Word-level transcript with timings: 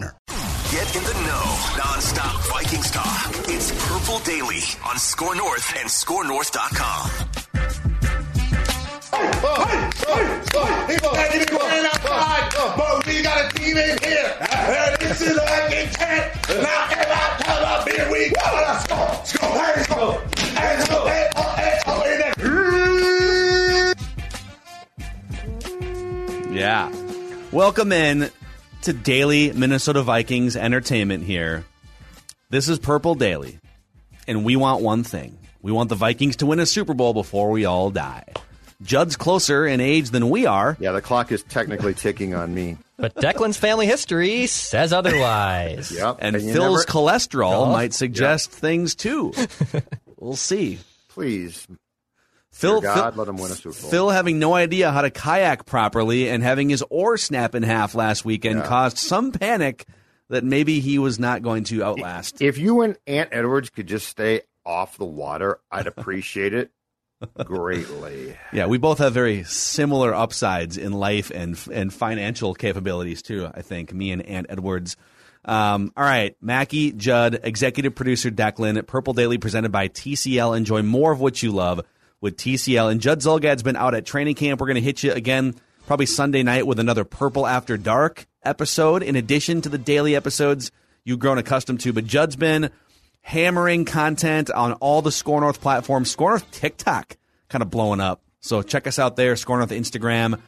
Get 0.00 0.94
in 0.94 1.02
the 1.04 1.14
know. 1.24 1.56
Non-stop 1.78 2.42
Vikings 2.48 2.90
talk. 2.90 3.30
It's 3.48 3.72
Purple 3.88 4.18
Daily 4.20 4.60
on 4.84 4.98
SKOR 4.98 5.34
North 5.34 5.72
and 5.78 5.88
skornorth.com. 5.88 7.10
But 12.76 13.06
we 13.06 13.22
got 13.22 13.46
a 13.46 13.48
team 13.56 13.78
in 13.78 13.98
here. 14.02 14.36
And 14.50 14.96
this 15.00 15.22
is 15.22 15.36
like 15.36 15.72
intent. 15.72 16.34
Now 16.48 16.88
every 16.90 17.12
I 17.64 17.84
beer 17.86 18.12
we 18.12 18.28
go. 18.28 18.42
Let's 18.52 18.86
go. 18.86 18.96
Let's 18.96 19.32
go. 19.32 19.46
Let's 19.54 19.86
go. 19.88 20.20
Let's 20.54 20.88
go. 20.88 21.04
Let's 21.04 21.32
go. 21.34 21.44
Let's 21.56 21.84
go. 21.84 21.92
Let's 21.96 22.36
go. 26.44 26.52
Yeah. 26.52 26.92
Welcome 27.50 27.92
in 27.92 28.30
to 28.86 28.92
Daily 28.92 29.52
Minnesota 29.52 30.00
Vikings 30.00 30.54
Entertainment 30.54 31.24
here. 31.24 31.64
This 32.50 32.68
is 32.68 32.78
Purple 32.78 33.16
Daily, 33.16 33.58
and 34.28 34.44
we 34.44 34.54
want 34.54 34.80
one 34.80 35.02
thing. 35.02 35.36
We 35.60 35.72
want 35.72 35.88
the 35.88 35.96
Vikings 35.96 36.36
to 36.36 36.46
win 36.46 36.60
a 36.60 36.66
Super 36.66 36.94
Bowl 36.94 37.12
before 37.12 37.50
we 37.50 37.64
all 37.64 37.90
die. 37.90 38.22
Judd's 38.82 39.16
closer 39.16 39.66
in 39.66 39.80
age 39.80 40.10
than 40.10 40.30
we 40.30 40.46
are. 40.46 40.76
Yeah, 40.78 40.92
the 40.92 41.02
clock 41.02 41.32
is 41.32 41.42
technically 41.42 41.94
ticking 41.94 42.34
on 42.34 42.54
me. 42.54 42.76
But 42.98 43.14
Declan's 43.16 43.56
family 43.58 43.86
history 43.86 44.46
says 44.46 44.92
otherwise. 44.92 45.90
Yep. 45.90 46.18
And 46.20 46.40
you 46.40 46.52
Phil's 46.54 46.86
never- 46.86 46.92
cholesterol 46.98 47.66
Oh. 47.66 47.72
might 47.72 47.92
suggest 47.92 48.52
things 48.52 48.94
too. 48.94 49.34
we'll 50.16 50.36
see. 50.36 50.78
Please, 51.08 51.66
Phil, 52.56 52.80
God, 52.80 53.12
Phil, 53.14 53.18
let 53.24 53.28
him 53.28 53.36
win 53.36 53.52
a 53.52 53.54
Super 53.54 53.78
Bowl. 53.80 53.90
Phil 53.90 54.08
having 54.10 54.38
no 54.38 54.54
idea 54.54 54.90
how 54.90 55.02
to 55.02 55.10
kayak 55.10 55.66
properly 55.66 56.28
and 56.30 56.42
having 56.42 56.68
his 56.70 56.82
oar 56.88 57.16
snap 57.18 57.54
in 57.54 57.62
half 57.62 57.94
last 57.94 58.24
weekend 58.24 58.60
Yeah. 58.60 58.66
caused 58.66 58.96
some 58.98 59.30
panic 59.32 59.84
that 60.30 60.42
maybe 60.42 60.80
he 60.80 60.98
was 60.98 61.18
not 61.18 61.42
going 61.42 61.64
to 61.64 61.84
outlast. 61.84 62.40
if 62.40 62.56
you 62.58 62.80
and 62.80 62.96
Ant 63.06 63.28
Edwards 63.32 63.68
could 63.70 63.86
just 63.86 64.08
stay 64.08 64.40
off 64.64 64.96
the 64.96 65.04
water, 65.04 65.58
I'd 65.70 65.86
appreciate 65.86 66.54
it 66.54 66.70
greatly. 67.44 68.36
Yeah, 68.52 68.66
we 68.66 68.78
both 68.78 68.98
have 68.98 69.12
very 69.12 69.44
similar 69.44 70.14
upsides 70.14 70.76
in 70.76 70.92
life 70.92 71.30
and 71.34 71.58
and 71.72 71.92
financial 71.92 72.54
capabilities 72.54 73.22
too. 73.22 73.48
I 73.54 73.62
think 73.62 73.92
me 73.92 74.10
and 74.12 74.22
Ant 74.22 74.46
Edwards. 74.48 74.96
Um, 75.44 75.92
all 75.96 76.02
right, 76.04 76.34
Mackey, 76.40 76.90
Judd, 76.92 77.38
executive 77.44 77.94
producer 77.94 78.30
Declan, 78.30 78.84
Purple 78.86 79.12
Daily 79.12 79.38
presented 79.38 79.70
by 79.70 79.88
TCL. 79.88 80.56
Enjoy 80.56 80.82
more 80.82 81.12
of 81.12 81.20
what 81.20 81.40
you 81.42 81.52
love 81.52 81.82
with 82.20 82.36
TCL. 82.36 82.90
And 82.90 83.00
Judd 83.00 83.20
Zulgad's 83.20 83.62
been 83.62 83.76
out 83.76 83.94
at 83.94 84.06
training 84.06 84.34
camp. 84.34 84.60
We're 84.60 84.66
going 84.66 84.76
to 84.76 84.80
hit 84.80 85.02
you 85.02 85.12
again 85.12 85.54
probably 85.86 86.06
Sunday 86.06 86.42
night 86.42 86.66
with 86.66 86.78
another 86.78 87.04
Purple 87.04 87.46
After 87.46 87.76
Dark 87.76 88.26
episode 88.42 89.02
in 89.02 89.16
addition 89.16 89.60
to 89.62 89.68
the 89.68 89.78
daily 89.78 90.16
episodes 90.16 90.70
you've 91.04 91.18
grown 91.18 91.38
accustomed 91.38 91.80
to. 91.80 91.92
But 91.92 92.06
Judd's 92.06 92.36
been 92.36 92.70
hammering 93.22 93.84
content 93.84 94.50
on 94.50 94.74
all 94.74 95.02
the 95.02 95.12
SKOR 95.12 95.40
North 95.40 95.60
platforms. 95.60 96.10
SKOR 96.10 96.30
North 96.30 96.50
TikTok 96.50 97.16
kind 97.48 97.62
of 97.62 97.70
blowing 97.70 98.00
up. 98.00 98.22
So 98.40 98.62
check 98.62 98.86
us 98.86 98.98
out 98.98 99.16
there. 99.16 99.34
SKOR 99.36 99.58
North 99.58 99.70
Instagram, 99.70 100.40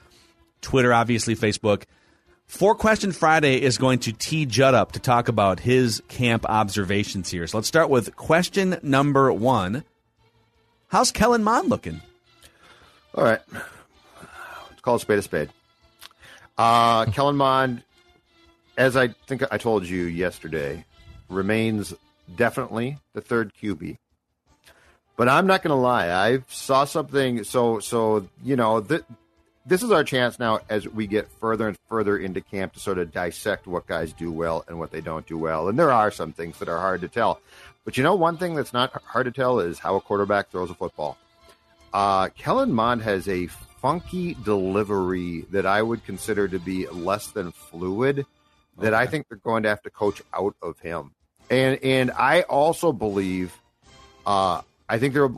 Twitter, 0.60 0.92
obviously 0.92 1.34
Facebook. 1.34 1.84
Four 2.46 2.74
Question 2.74 3.12
Friday 3.12 3.60
is 3.60 3.76
going 3.76 3.98
to 4.00 4.12
tee 4.12 4.46
Judd 4.46 4.74
up 4.74 4.92
to 4.92 5.00
talk 5.00 5.28
about 5.28 5.60
his 5.60 6.02
camp 6.08 6.46
observations 6.48 7.30
here. 7.30 7.46
So 7.46 7.58
let's 7.58 7.68
start 7.68 7.90
with 7.90 8.16
question 8.16 8.78
number 8.82 9.30
one. 9.30 9.84
How's 10.88 11.12
Kellen 11.12 11.44
Mond 11.44 11.68
looking? 11.68 12.00
All 13.14 13.22
right. 13.24 13.40
Let's 13.52 14.80
call 14.80 14.96
a 14.96 15.00
spade 15.00 15.18
a 15.18 15.22
spade. 15.22 15.50
Uh, 16.56 17.04
Kellen 17.12 17.36
Mond, 17.36 17.82
as 18.76 18.96
I 18.96 19.08
think 19.08 19.42
I 19.50 19.58
told 19.58 19.86
you 19.86 20.04
yesterday, 20.04 20.84
remains 21.28 21.92
definitely 22.34 22.98
the 23.12 23.20
third 23.20 23.52
QB. 23.60 23.98
But 25.16 25.28
I'm 25.28 25.46
not 25.46 25.62
going 25.62 25.76
to 25.76 25.80
lie. 25.80 26.08
I 26.10 26.38
saw 26.48 26.84
something. 26.84 27.44
So, 27.44 27.80
so 27.80 28.26
you 28.42 28.56
know, 28.56 28.80
th- 28.80 29.02
this 29.68 29.82
is 29.82 29.90
our 29.90 30.02
chance 30.02 30.38
now 30.38 30.60
as 30.70 30.88
we 30.88 31.06
get 31.06 31.30
further 31.40 31.68
and 31.68 31.76
further 31.88 32.16
into 32.16 32.40
camp 32.40 32.72
to 32.72 32.80
sort 32.80 32.98
of 32.98 33.12
dissect 33.12 33.66
what 33.66 33.86
guys 33.86 34.12
do 34.14 34.32
well 34.32 34.64
and 34.66 34.78
what 34.78 34.90
they 34.90 35.02
don't 35.02 35.26
do 35.26 35.36
well. 35.36 35.68
And 35.68 35.78
there 35.78 35.92
are 35.92 36.10
some 36.10 36.32
things 36.32 36.58
that 36.58 36.68
are 36.68 36.78
hard 36.78 37.02
to 37.02 37.08
tell. 37.08 37.40
But 37.84 37.96
you 37.96 38.02
know, 38.02 38.14
one 38.14 38.38
thing 38.38 38.54
that's 38.54 38.72
not 38.72 38.92
hard 39.04 39.26
to 39.26 39.30
tell 39.30 39.60
is 39.60 39.78
how 39.78 39.96
a 39.96 40.00
quarterback 40.00 40.50
throws 40.50 40.70
a 40.70 40.74
football. 40.74 41.18
Uh, 41.92 42.28
Kellen 42.30 42.72
Mond 42.72 43.02
has 43.02 43.28
a 43.28 43.46
funky 43.46 44.34
delivery 44.42 45.42
that 45.50 45.66
I 45.66 45.82
would 45.82 46.04
consider 46.04 46.48
to 46.48 46.58
be 46.58 46.86
less 46.86 47.28
than 47.28 47.52
fluid. 47.52 48.26
That 48.78 48.94
I 48.94 49.06
think 49.06 49.28
they're 49.28 49.38
going 49.38 49.64
to 49.64 49.68
have 49.68 49.82
to 49.82 49.90
coach 49.90 50.22
out 50.32 50.54
of 50.62 50.78
him, 50.78 51.10
and 51.50 51.82
and 51.82 52.12
I 52.12 52.42
also 52.42 52.92
believe, 52.92 53.52
uh, 54.24 54.62
I 54.88 54.98
think 54.98 55.14
there, 55.14 55.30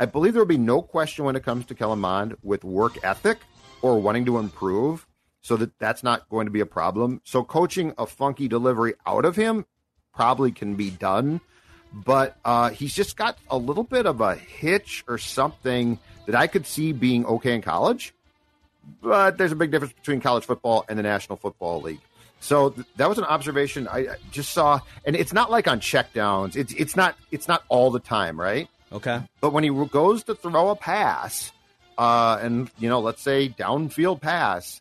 I 0.00 0.06
believe 0.06 0.34
there 0.34 0.42
will 0.42 0.46
be 0.46 0.58
no 0.58 0.82
question 0.82 1.24
when 1.24 1.36
it 1.36 1.42
comes 1.42 1.66
to 1.66 1.74
Kellen 1.74 1.98
Mond 1.98 2.36
with 2.42 2.64
work 2.64 3.04
ethic 3.04 3.38
or 3.82 4.00
wanting 4.00 4.24
to 4.26 4.38
improve, 4.38 5.06
so 5.40 5.56
that 5.56 5.78
that's 5.78 6.02
not 6.02 6.28
going 6.28 6.46
to 6.46 6.52
be 6.52 6.60
a 6.60 6.66
problem. 6.66 7.20
So 7.24 7.42
coaching 7.44 7.92
a 7.98 8.06
funky 8.06 8.48
delivery 8.48 8.94
out 9.06 9.24
of 9.24 9.36
him 9.36 9.66
probably 10.12 10.52
can 10.52 10.74
be 10.74 10.90
done 10.90 11.40
but 11.92 12.36
uh, 12.44 12.70
he's 12.70 12.94
just 12.94 13.16
got 13.16 13.38
a 13.50 13.56
little 13.56 13.84
bit 13.84 14.06
of 14.06 14.20
a 14.20 14.34
hitch 14.34 15.04
or 15.08 15.18
something 15.18 15.98
that 16.26 16.34
I 16.34 16.46
could 16.46 16.66
see 16.66 16.92
being 16.92 17.24
okay 17.26 17.54
in 17.54 17.62
college. 17.62 18.14
But 19.02 19.38
there's 19.38 19.52
a 19.52 19.56
big 19.56 19.70
difference 19.70 19.92
between 19.92 20.20
college 20.20 20.44
football 20.44 20.84
and 20.88 20.98
the 20.98 21.02
National 21.02 21.36
Football 21.36 21.82
League. 21.82 22.00
So 22.40 22.70
th- 22.70 22.86
that 22.96 23.08
was 23.08 23.18
an 23.18 23.24
observation 23.24 23.88
I 23.88 24.16
just 24.30 24.50
saw, 24.52 24.80
and 25.04 25.16
it's 25.16 25.32
not 25.32 25.50
like 25.50 25.66
on 25.66 25.80
checkdowns. 25.80 26.56
It's 26.56 26.72
it's 26.74 26.94
not 26.94 27.16
it's 27.30 27.48
not 27.48 27.64
all 27.68 27.90
the 27.90 27.98
time, 27.98 28.40
right? 28.40 28.68
Okay. 28.92 29.20
But 29.40 29.52
when 29.52 29.64
he 29.64 29.70
goes 29.70 30.24
to 30.24 30.34
throw 30.34 30.70
a 30.70 30.76
pass, 30.76 31.52
uh, 31.96 32.38
and 32.40 32.70
you 32.78 32.88
know, 32.88 33.00
let's 33.00 33.22
say 33.22 33.48
downfield 33.48 34.20
pass, 34.20 34.80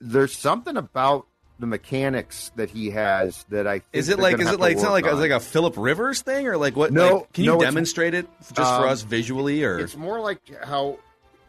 there's 0.00 0.36
something 0.36 0.76
about 0.76 1.26
the 1.58 1.66
mechanics 1.66 2.52
that 2.56 2.70
he 2.70 2.90
has 2.90 3.44
that 3.48 3.66
I 3.66 3.78
think 3.78 3.84
Is 3.94 4.08
it 4.10 4.18
like 4.18 4.38
is 4.38 4.50
it 4.50 4.60
like 4.60 4.74
it's 4.74 4.82
not 4.82 4.92
like 4.92 5.06
on. 5.06 5.18
like 5.18 5.30
a 5.30 5.40
Philip 5.40 5.74
Rivers 5.76 6.20
thing 6.22 6.46
or 6.46 6.56
like 6.58 6.76
what? 6.76 6.92
No, 6.92 7.18
like, 7.18 7.32
can 7.32 7.44
you 7.44 7.52
no, 7.52 7.60
demonstrate 7.60 8.14
it 8.14 8.28
just 8.40 8.56
for 8.56 8.62
um, 8.86 8.88
us 8.88 9.02
visually 9.02 9.64
or? 9.64 9.78
It's 9.78 9.96
more 9.96 10.20
like 10.20 10.40
how 10.62 10.98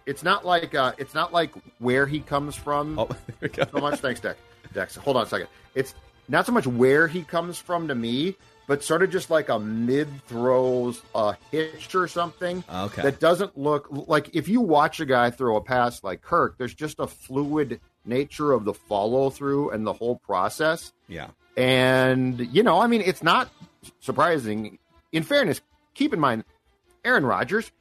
it's 0.06 0.24
not 0.24 0.46
like 0.46 0.74
uh, 0.74 0.94
it's 0.98 1.14
not 1.14 1.34
like 1.34 1.52
where 1.80 2.08
he 2.08 2.22
comes 2.22 2.56
from 2.56 2.98
Oh, 2.98 3.10
so 3.72 3.80
much. 3.80 4.00
Thanks, 4.00 4.22
Dex. 4.22 4.40
Dex, 4.74 4.96
hold 4.96 5.18
on 5.18 5.24
a 5.24 5.28
second. 5.28 5.48
It's 5.76 5.94
not 6.30 6.46
so 6.46 6.54
much 6.54 6.66
where 6.66 7.08
he 7.08 7.24
comes 7.24 7.58
from 7.58 7.90
to 7.90 7.96
me, 7.96 8.36
but 8.68 8.84
sort 8.84 9.02
of 9.02 9.10
just 9.10 9.30
like 9.30 9.50
a 9.50 9.58
mid 9.58 10.08
throws, 10.28 11.02
a 11.16 11.36
hitch 11.52 11.96
or 11.96 12.08
something. 12.08 12.64
Okay. 12.72 13.02
That 13.02 13.20
doesn't 13.20 13.58
look 13.58 13.88
like 13.90 14.36
if 14.36 14.48
you 14.48 14.62
watch 14.62 15.00
a 15.00 15.06
guy 15.06 15.32
throw 15.32 15.56
a 15.56 15.62
pass 15.62 16.04
like 16.04 16.22
Kirk, 16.22 16.58
there's 16.58 16.76
just 16.76 17.00
a 17.00 17.08
fluid 17.08 17.80
nature 18.06 18.52
of 18.52 18.66
the 18.66 18.74
follow 18.74 19.30
through 19.30 19.72
and 19.72 19.88
the 19.88 19.94
whole 19.94 20.18
process. 20.18 20.94
Yeah. 21.08 21.28
And, 21.56 22.40
you 22.54 22.62
know, 22.62 22.80
I 22.80 22.88
mean, 22.88 23.02
it's 23.02 23.24
not 23.24 23.50
surprising. 24.02 24.78
In 25.12 25.24
fairness, 25.24 25.62
keep 25.96 26.14
in 26.14 26.20
mind, 26.20 26.44
Aaron 27.04 27.26
Rodgers 27.26 27.72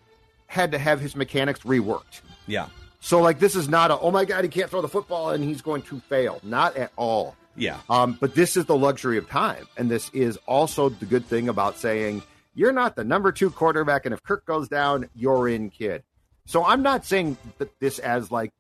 had 0.47 0.73
to 0.73 0.79
have 0.79 1.01
his 1.01 1.17
mechanics 1.17 1.61
reworked. 1.61 2.23
Yeah. 2.47 2.69
So, 3.01 3.21
like, 3.21 3.39
this 3.39 3.55
is 3.55 3.69
not 3.69 3.91
a, 3.91 3.99
oh 3.99 4.11
my 4.11 4.25
God, 4.25 4.45
he 4.45 4.49
can't 4.49 4.71
throw 4.71 4.81
the 4.81 4.89
football 4.89 5.31
and 5.31 5.45
he's 5.45 5.63
going 5.63 5.83
to 5.83 6.01
fail. 6.01 6.41
Not 6.43 6.77
at 6.77 6.93
all. 6.97 7.37
Yeah. 7.57 7.79
Um, 7.89 8.17
but 8.21 8.35
this 8.35 8.57
is 8.57 8.67
the 8.67 8.77
luxury 8.77 9.19
of 9.19 9.29
time. 9.29 9.67
And 9.77 9.91
this 9.91 10.11
is 10.11 10.39
also 10.47 10.89
the 10.89 11.07
good 11.07 11.27
thing 11.27 11.49
about 11.49 11.79
saying, 11.79 12.23
you're 12.55 12.73
not 12.73 12.97
the 12.97 13.05
number 13.05 13.33
two 13.33 13.51
quarterback. 13.51 14.07
And 14.07 14.15
if 14.15 14.23
Kirk 14.23 14.45
goes 14.47 14.69
down, 14.69 15.09
you're 15.15 15.49
in, 15.49 15.71
kid. 15.71 16.03
So 16.47 16.65
I'm 16.65 16.83
not 16.83 17.05
saying 17.05 17.37
that 17.59 17.79
this 17.81 17.99
as 17.99 18.31
like 18.31 18.53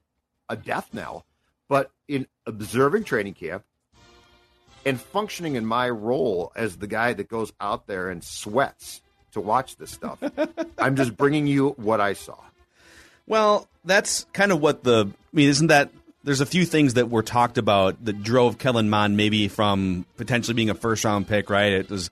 a 0.48 0.56
death 0.56 0.88
knell, 0.92 1.24
but 1.68 1.90
in 2.08 2.26
observing 2.46 3.04
training 3.04 3.34
camp 3.34 3.64
and 4.84 5.00
functioning 5.00 5.56
in 5.56 5.64
my 5.64 5.88
role 5.88 6.52
as 6.54 6.76
the 6.76 6.86
guy 6.86 7.12
that 7.12 7.28
goes 7.28 7.52
out 7.60 7.86
there 7.86 8.10
and 8.10 8.22
sweats 8.22 9.02
to 9.32 9.40
watch 9.40 9.76
this 9.76 9.90
stuff, 9.90 10.22
I'm 10.78 10.96
just 10.96 11.16
bringing 11.16 11.46
you 11.46 11.70
what 11.70 12.00
I 12.00 12.12
saw. 12.12 12.38
Well, 13.26 13.68
that's 13.84 14.26
kind 14.32 14.52
of 14.52 14.60
what 14.60 14.84
the. 14.84 15.08
I 15.08 15.36
mean, 15.36 15.48
isn't 15.48 15.66
that 15.68 15.90
there's 16.26 16.40
a 16.40 16.46
few 16.46 16.64
things 16.64 16.94
that 16.94 17.08
were 17.08 17.22
talked 17.22 17.56
about 17.56 18.04
that 18.04 18.24
drove 18.24 18.58
Kellen 18.58 18.90
Mond 18.90 19.16
maybe 19.16 19.46
from 19.46 20.04
potentially 20.16 20.54
being 20.54 20.70
a 20.70 20.74
first 20.74 21.04
round 21.04 21.28
pick, 21.28 21.48
right? 21.48 21.72
It 21.72 21.88
was 21.88 22.10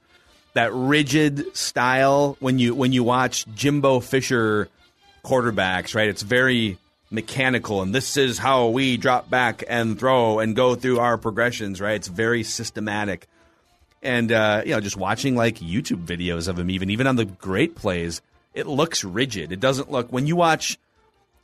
that 0.52 0.72
rigid 0.72 1.54
style 1.56 2.36
when 2.38 2.60
you 2.60 2.76
when 2.76 2.92
you 2.92 3.02
watch 3.02 3.44
Jimbo 3.56 3.98
Fisher 3.98 4.68
quarterbacks, 5.24 5.96
right? 5.96 6.08
It's 6.08 6.22
very 6.22 6.78
mechanical 7.10 7.82
and 7.82 7.92
this 7.92 8.16
is 8.16 8.38
how 8.38 8.68
we 8.68 8.96
drop 8.96 9.28
back 9.28 9.64
and 9.68 9.98
throw 9.98 10.38
and 10.38 10.54
go 10.54 10.76
through 10.76 11.00
our 11.00 11.18
progressions, 11.18 11.80
right? 11.80 11.96
It's 11.96 12.08
very 12.08 12.44
systematic. 12.44 13.26
And 14.00 14.30
uh, 14.30 14.62
you 14.64 14.70
know, 14.70 14.80
just 14.80 14.96
watching 14.96 15.34
like 15.34 15.56
YouTube 15.56 16.06
videos 16.06 16.46
of 16.46 16.56
him 16.56 16.70
even 16.70 16.88
even 16.88 17.08
on 17.08 17.16
the 17.16 17.24
great 17.24 17.74
plays, 17.74 18.22
it 18.54 18.68
looks 18.68 19.02
rigid. 19.02 19.50
It 19.50 19.58
doesn't 19.58 19.90
look 19.90 20.12
when 20.12 20.28
you 20.28 20.36
watch 20.36 20.78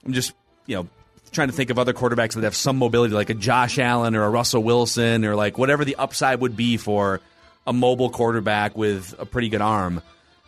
I'm 0.06 0.12
just, 0.12 0.34
you 0.66 0.76
know, 0.76 0.88
trying 1.32 1.48
to 1.48 1.54
think 1.54 1.70
of 1.70 1.78
other 1.78 1.92
quarterbacks 1.92 2.34
that 2.34 2.44
have 2.44 2.54
some 2.56 2.76
mobility, 2.76 3.14
like 3.14 3.30
a 3.30 3.34
Josh 3.34 3.78
Allen 3.78 4.14
or 4.16 4.24
a 4.24 4.30
Russell 4.30 4.62
Wilson, 4.62 5.24
or 5.24 5.34
like 5.36 5.58
whatever 5.58 5.84
the 5.84 5.96
upside 5.96 6.40
would 6.40 6.56
be 6.56 6.76
for 6.76 7.20
a 7.66 7.72
mobile 7.72 8.10
quarterback 8.10 8.76
with 8.76 9.14
a 9.18 9.26
pretty 9.26 9.48
good 9.48 9.60
arm. 9.60 10.02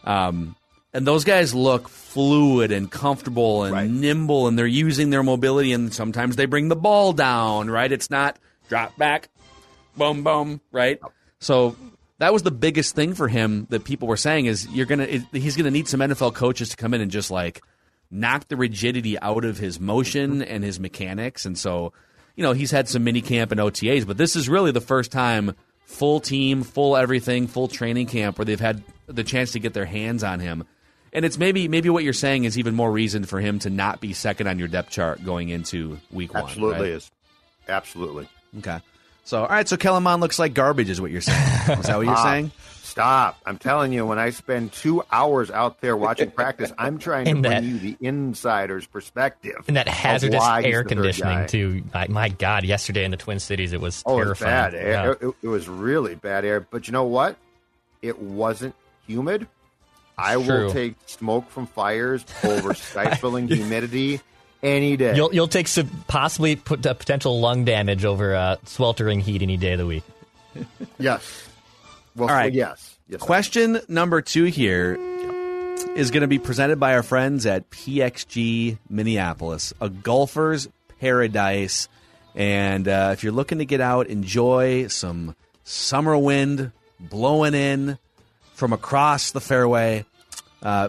Um, 0.04 0.56
and 0.94 1.06
those 1.06 1.24
guys 1.24 1.54
look 1.54 1.88
fluid 1.88 2.72
and 2.72 2.90
comfortable 2.90 3.64
and 3.64 3.72
Right. 3.72 3.90
nimble, 3.90 4.46
and 4.48 4.58
they're 4.58 4.66
using 4.66 5.10
their 5.10 5.22
mobility. 5.22 5.72
And 5.72 5.92
sometimes 5.92 6.36
they 6.36 6.46
bring 6.46 6.68
the 6.68 6.76
ball 6.76 7.12
down, 7.12 7.70
right? 7.70 7.90
It's 7.90 8.10
not 8.10 8.36
drop 8.68 8.96
back, 8.98 9.28
boom, 9.96 10.22
boom, 10.24 10.60
right? 10.70 10.98
So 11.38 11.76
that 12.18 12.32
was 12.32 12.42
the 12.42 12.50
biggest 12.50 12.94
thing 12.94 13.14
for 13.14 13.28
him 13.28 13.66
that 13.70 13.84
people 13.84 14.06
were 14.08 14.16
saying 14.16 14.46
is 14.46 14.66
you're 14.68 14.86
gonna 14.86 15.04
it, 15.04 15.22
he's 15.32 15.56
gonna 15.56 15.70
need 15.70 15.88
some 15.88 16.00
NFL 16.00 16.32
coaches 16.34 16.68
to 16.70 16.76
come 16.76 16.94
in 16.94 17.00
and 17.00 17.10
just 17.10 17.30
like 17.30 17.62
knock 18.12 18.48
the 18.48 18.56
rigidity 18.56 19.18
out 19.18 19.44
of 19.44 19.58
his 19.58 19.80
motion 19.80 20.42
and 20.42 20.62
his 20.62 20.78
mechanics. 20.78 21.46
And 21.46 21.58
so, 21.58 21.92
you 22.36 22.42
know, 22.42 22.52
he's 22.52 22.70
had 22.70 22.88
some 22.88 23.02
mini 23.04 23.22
camp 23.22 23.50
and 23.50 23.60
OTAs, 23.60 24.06
but 24.06 24.18
this 24.18 24.36
is 24.36 24.48
really 24.48 24.70
the 24.70 24.80
first 24.80 25.10
time 25.10 25.56
full 25.86 26.20
team, 26.20 26.62
full 26.62 26.96
everything, 26.96 27.46
full 27.46 27.68
training 27.68 28.06
camp 28.06 28.38
where 28.38 28.44
they've 28.44 28.60
had 28.60 28.82
the 29.06 29.24
chance 29.24 29.52
to 29.52 29.58
get 29.58 29.74
their 29.74 29.86
hands 29.86 30.22
on 30.22 30.40
him. 30.40 30.64
And 31.14 31.24
it's 31.24 31.36
maybe 31.36 31.68
maybe 31.68 31.90
what 31.90 32.04
you're 32.04 32.12
saying 32.14 32.44
is 32.44 32.58
even 32.58 32.74
more 32.74 32.90
reason 32.90 33.24
for 33.24 33.40
him 33.40 33.58
to 33.60 33.70
not 33.70 34.00
be 34.00 34.12
second 34.14 34.46
on 34.46 34.58
your 34.58 34.68
depth 34.68 34.90
chart 34.90 35.22
going 35.24 35.50
into 35.50 35.98
week 36.10 36.32
one. 36.32 36.44
Absolutely 36.44 36.80
right? 36.80 36.90
is. 36.90 37.10
Absolutely. 37.68 38.28
Okay. 38.58 38.78
So 39.24 39.42
all 39.42 39.48
right, 39.48 39.68
so 39.68 39.76
Kellen 39.76 40.04
looks 40.20 40.38
like 40.38 40.54
garbage 40.54 40.88
is 40.88 41.00
what 41.00 41.10
you're 41.10 41.20
saying. 41.20 41.78
Is 41.78 41.86
that 41.86 41.96
what 41.96 42.06
you're 42.06 42.14
Ah, 42.16 42.24
saying? 42.24 42.50
Stop. 42.92 43.38
I'm 43.46 43.56
telling 43.56 43.90
you, 43.94 44.04
when 44.04 44.18
I 44.18 44.28
spend 44.30 44.70
two 44.72 45.02
hours 45.10 45.50
out 45.50 45.80
there 45.80 45.96
watching 45.96 46.30
practice, 46.42 46.70
I'm 46.76 46.98
trying 46.98 47.24
to 47.24 47.30
And 47.30 47.42
bring 47.42 47.64
you 47.64 47.78
the 47.78 47.96
insider's 48.00 48.86
perspective. 48.86 49.64
And 49.66 49.76
that 49.78 49.88
hazardous 49.88 50.44
air 50.62 50.84
conditioning 50.84 51.46
too. 51.46 51.82
My, 51.94 52.06
my 52.08 52.28
God, 52.28 52.64
yesterday 52.64 53.04
in 53.04 53.10
the 53.10 53.16
Twin 53.16 53.38
Cities, 53.38 53.72
it 53.72 53.80
was 53.80 54.02
Oh, 54.04 54.20
it 54.20 54.28
was 54.28 54.38
terrifying. 54.38 54.72
bad 54.72 54.74
air. 54.74 54.90
Yeah. 55.22 55.28
It, 55.28 55.34
it 55.42 55.48
was 55.48 55.68
really 55.70 56.14
bad 56.16 56.44
air. 56.44 56.60
But 56.60 56.86
you 56.86 56.92
know 56.92 57.04
what? 57.04 57.36
It 58.02 58.18
wasn't 58.20 58.74
humid. 59.06 59.46
I 60.18 60.34
True. 60.34 60.66
will 60.66 60.72
take 60.72 60.96
smoke 61.06 61.48
from 61.48 61.66
fires 61.66 62.26
over 62.44 62.74
stifling 62.74 63.48
humidity 63.48 64.20
any 64.62 64.98
day. 64.98 65.16
You'll 65.16 65.34
you'll 65.34 65.48
take 65.48 65.66
some 65.66 65.88
possibly 66.08 66.56
put 66.56 66.84
uh, 66.86 66.92
potential 66.92 67.40
lung 67.40 67.64
damage 67.64 68.04
over 68.04 68.34
uh, 68.34 68.56
sweltering 68.66 69.20
heat 69.20 69.40
any 69.40 69.56
day 69.56 69.72
of 69.72 69.78
the 69.78 69.86
week. 69.86 70.04
yes. 70.98 71.48
Well, 72.16 72.28
All 72.28 72.34
right. 72.34 72.52
yes. 72.52 72.98
Yes. 73.08 73.20
Question 73.20 73.80
number 73.88 74.20
two 74.20 74.44
here 74.44 74.96
is 75.96 76.10
going 76.10 76.20
to 76.22 76.28
be 76.28 76.38
presented 76.38 76.78
by 76.78 76.94
our 76.94 77.02
friends 77.02 77.46
at 77.46 77.70
PXG 77.70 78.78
Minneapolis, 78.88 79.72
a 79.80 79.88
golfer's 79.88 80.68
paradise. 81.00 81.88
And 82.34 82.86
uh, 82.88 83.10
if 83.12 83.22
you're 83.22 83.32
looking 83.32 83.58
to 83.58 83.64
get 83.64 83.80
out, 83.80 84.06
enjoy 84.06 84.86
some 84.88 85.34
summer 85.64 86.16
wind 86.16 86.72
blowing 87.00 87.54
in 87.54 87.98
from 88.54 88.72
across 88.72 89.32
the 89.32 89.40
fairway. 89.40 90.04
Uh, 90.62 90.88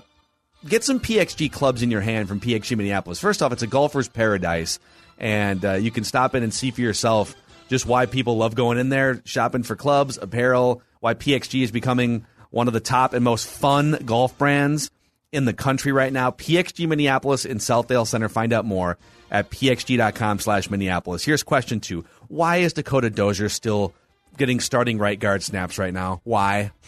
get 0.68 0.84
some 0.84 1.00
PXG 1.00 1.52
clubs 1.52 1.81
in 1.81 1.92
your 1.92 2.02
hand 2.02 2.28
from 2.28 2.40
PXG 2.40 2.78
Minneapolis. 2.78 3.20
First 3.20 3.42
off, 3.42 3.52
it's 3.52 3.64
a 3.64 3.68
golfer's 3.68 4.08
paradise, 4.08 4.80
and 5.18 5.64
uh, 5.66 5.74
you 5.74 5.92
can 5.92 6.04
stop 6.04 6.36
in 6.36 6.44
and 6.44 6.54
see 6.54 6.72
for 6.72 6.81
yourself 6.81 7.36
just 7.70 7.86
why 7.86 8.06
people 8.06 8.38
love 8.38 8.56
going 8.56 8.78
in 8.78 8.90
there, 8.90 9.22
shopping 9.25 9.64
for 9.64 9.75
clubs, 9.75 10.18
apparel, 10.22 10.81
why 11.04 11.14
PXG 11.14 11.64
is 11.64 11.72
becoming 11.72 12.26
one 12.50 12.68
of 12.68 12.74
the 12.74 12.80
top 12.80 13.14
and 13.14 13.26
most 13.26 13.46
fun 13.46 14.00
golf 14.06 14.38
brands 14.38 14.90
in 15.34 15.44
the 15.44 15.52
country 15.52 15.92
right 15.92 16.14
now. 16.14 16.32
PXG 16.32 16.88
Minneapolis 16.88 17.44
in 17.44 17.58
Southdale 17.58 18.08
Center. 18.08 18.30
Find 18.30 18.54
out 18.54 18.64
more 18.64 18.98
at 19.30 19.50
pxg.com 19.50 20.40
slash 20.40 20.70
Minneapolis. 20.70 21.26
Here's 21.26 21.44
question 21.44 21.82
two. 21.82 22.06
Why 22.30 22.58
is 22.58 22.72
Dakota 22.72 23.10
Dozier 23.10 23.50
still 23.50 23.94
getting 24.38 24.62
starting 24.62 24.98
right 24.98 25.20
guard 25.20 25.44
snaps 25.44 25.78
right 25.78 25.94
now? 25.94 26.22
Why? 26.24 26.72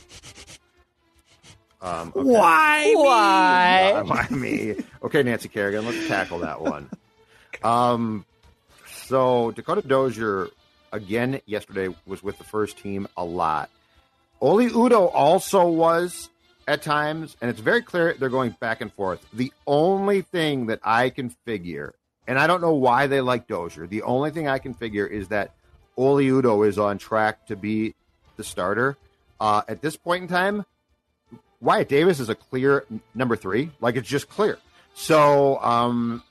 Um, 1.82 2.14
okay. 2.16 2.28
Why? 2.28 2.94
Why? 2.96 4.02
Why 4.04 4.28
me? 4.36 4.74
Okay, 5.04 5.22
Nancy 5.22 5.50
Kerrigan, 5.50 5.86
let's 5.86 6.08
tackle 6.08 6.40
that 6.40 6.60
one. 6.60 6.90
Um, 7.64 8.26
so 8.88 9.52
Dakota 9.52 9.84
Dozier 9.88 10.48
again 10.92 11.42
yesterday 11.46 11.94
was 12.08 12.24
with 12.24 12.40
the 12.40 12.44
first 12.44 12.80
team 12.80 13.08
a 13.16 13.24
lot. 13.24 13.70
Oli 14.42 14.70
Udoh 14.70 15.10
also 15.14 15.68
was 15.68 16.30
at 16.68 16.82
times, 16.82 17.38
and 17.42 17.50
it's 17.50 17.60
very 17.60 17.82
clear 17.82 18.16
they're 18.20 18.30
going 18.30 18.56
back 18.60 18.82
and 18.82 18.92
forth. 18.92 19.26
The 19.34 19.52
only 19.68 20.22
thing 20.22 20.68
that 20.68 20.80
I 20.84 21.10
can 21.10 21.30
figure, 21.30 21.96
and 22.28 22.40
I 22.40 22.48
don't 22.48 22.62
know 22.62 22.74
why 22.74 23.08
they 23.08 23.22
like 23.22 23.48
Dozier, 23.48 23.88
the 23.88 24.02
only 24.02 24.32
thing 24.32 24.48
I 24.48 24.60
can 24.60 24.74
figure 24.74 25.06
is 25.06 25.30
that 25.30 25.52
Oli 25.98 26.28
Udoh 26.28 26.68
is 26.68 26.78
on 26.78 26.98
track 26.98 27.48
to 27.48 27.56
be 27.56 27.96
the 28.36 28.44
starter. 28.44 28.98
Uh, 29.40 29.62
at 29.68 29.82
this 29.82 29.96
point 29.96 30.24
in 30.24 30.27
time, 30.27 30.65
Wyatt 31.62 31.89
Davis 31.89 32.20
is 32.20 32.30
a 32.30 32.36
clear 32.36 32.86
number 33.13 33.36
three. 33.36 33.72
Like 33.80 33.96
it's 33.96 34.10
just 34.10 34.30
clear. 34.30 34.58
So 34.94 35.60
um, 35.62 36.24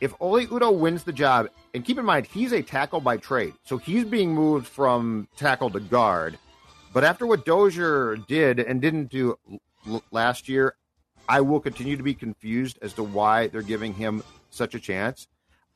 if 0.00 0.14
Oli 0.20 0.46
Udoh 0.46 0.78
wins 0.78 1.04
the 1.04 1.12
job, 1.12 1.48
and 1.74 1.84
keep 1.84 1.98
in 1.98 2.04
mind 2.04 2.26
he's 2.26 2.52
a 2.52 2.62
tackle 2.62 3.00
by 3.00 3.16
trade, 3.16 3.54
so 3.64 3.78
he's 3.78 4.04
being 4.04 4.34
moved 4.34 4.66
from 4.66 5.28
tackle 5.36 5.70
to 5.70 5.80
guard. 5.80 6.38
But 6.92 7.04
after 7.04 7.26
what 7.26 7.44
Dozier 7.44 8.16
did 8.16 8.58
and 8.58 8.80
didn't 8.80 9.10
do 9.10 9.38
last 10.10 10.48
year, 10.48 10.74
I 11.28 11.40
will 11.40 11.60
continue 11.60 11.96
to 11.96 12.02
be 12.02 12.14
confused 12.14 12.78
as 12.82 12.92
to 12.94 13.02
why 13.02 13.48
they're 13.48 13.62
giving 13.62 13.94
him 13.94 14.22
such 14.50 14.74
a 14.74 14.80
chance. 14.80 15.26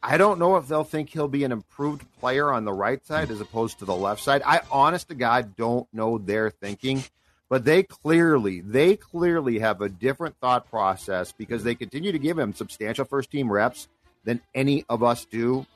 I 0.02 0.16
don't 0.16 0.38
know 0.38 0.56
if 0.56 0.66
they'll 0.66 0.84
think 0.84 1.10
he'll 1.10 1.28
be 1.28 1.44
an 1.44 1.52
improved 1.52 2.06
player 2.20 2.50
on 2.50 2.64
the 2.64 2.72
right 2.72 3.04
side 3.04 3.30
as 3.30 3.40
opposed 3.40 3.78
to 3.80 3.84
the 3.84 3.94
left 3.94 4.22
side. 4.22 4.42
I 4.46 4.60
honest 4.70 5.08
to 5.08 5.14
God 5.14 5.56
don't 5.56 5.86
know 5.92 6.16
their 6.16 6.50
thinking, 6.50 7.04
but 7.50 7.64
they 7.66 7.82
clearly, 7.82 8.60
they 8.60 8.96
clearly 8.96 9.58
have 9.58 9.82
a 9.82 9.90
different 9.90 10.36
thought 10.40 10.70
process 10.70 11.32
because 11.32 11.64
they 11.64 11.74
continue 11.74 12.12
to 12.12 12.18
give 12.18 12.38
him 12.38 12.54
substantial 12.54 13.04
first 13.04 13.30
team 13.30 13.52
reps 13.52 13.88
than 14.24 14.40
any 14.54 14.84
of 14.88 15.02
us 15.02 15.24
do. 15.24 15.66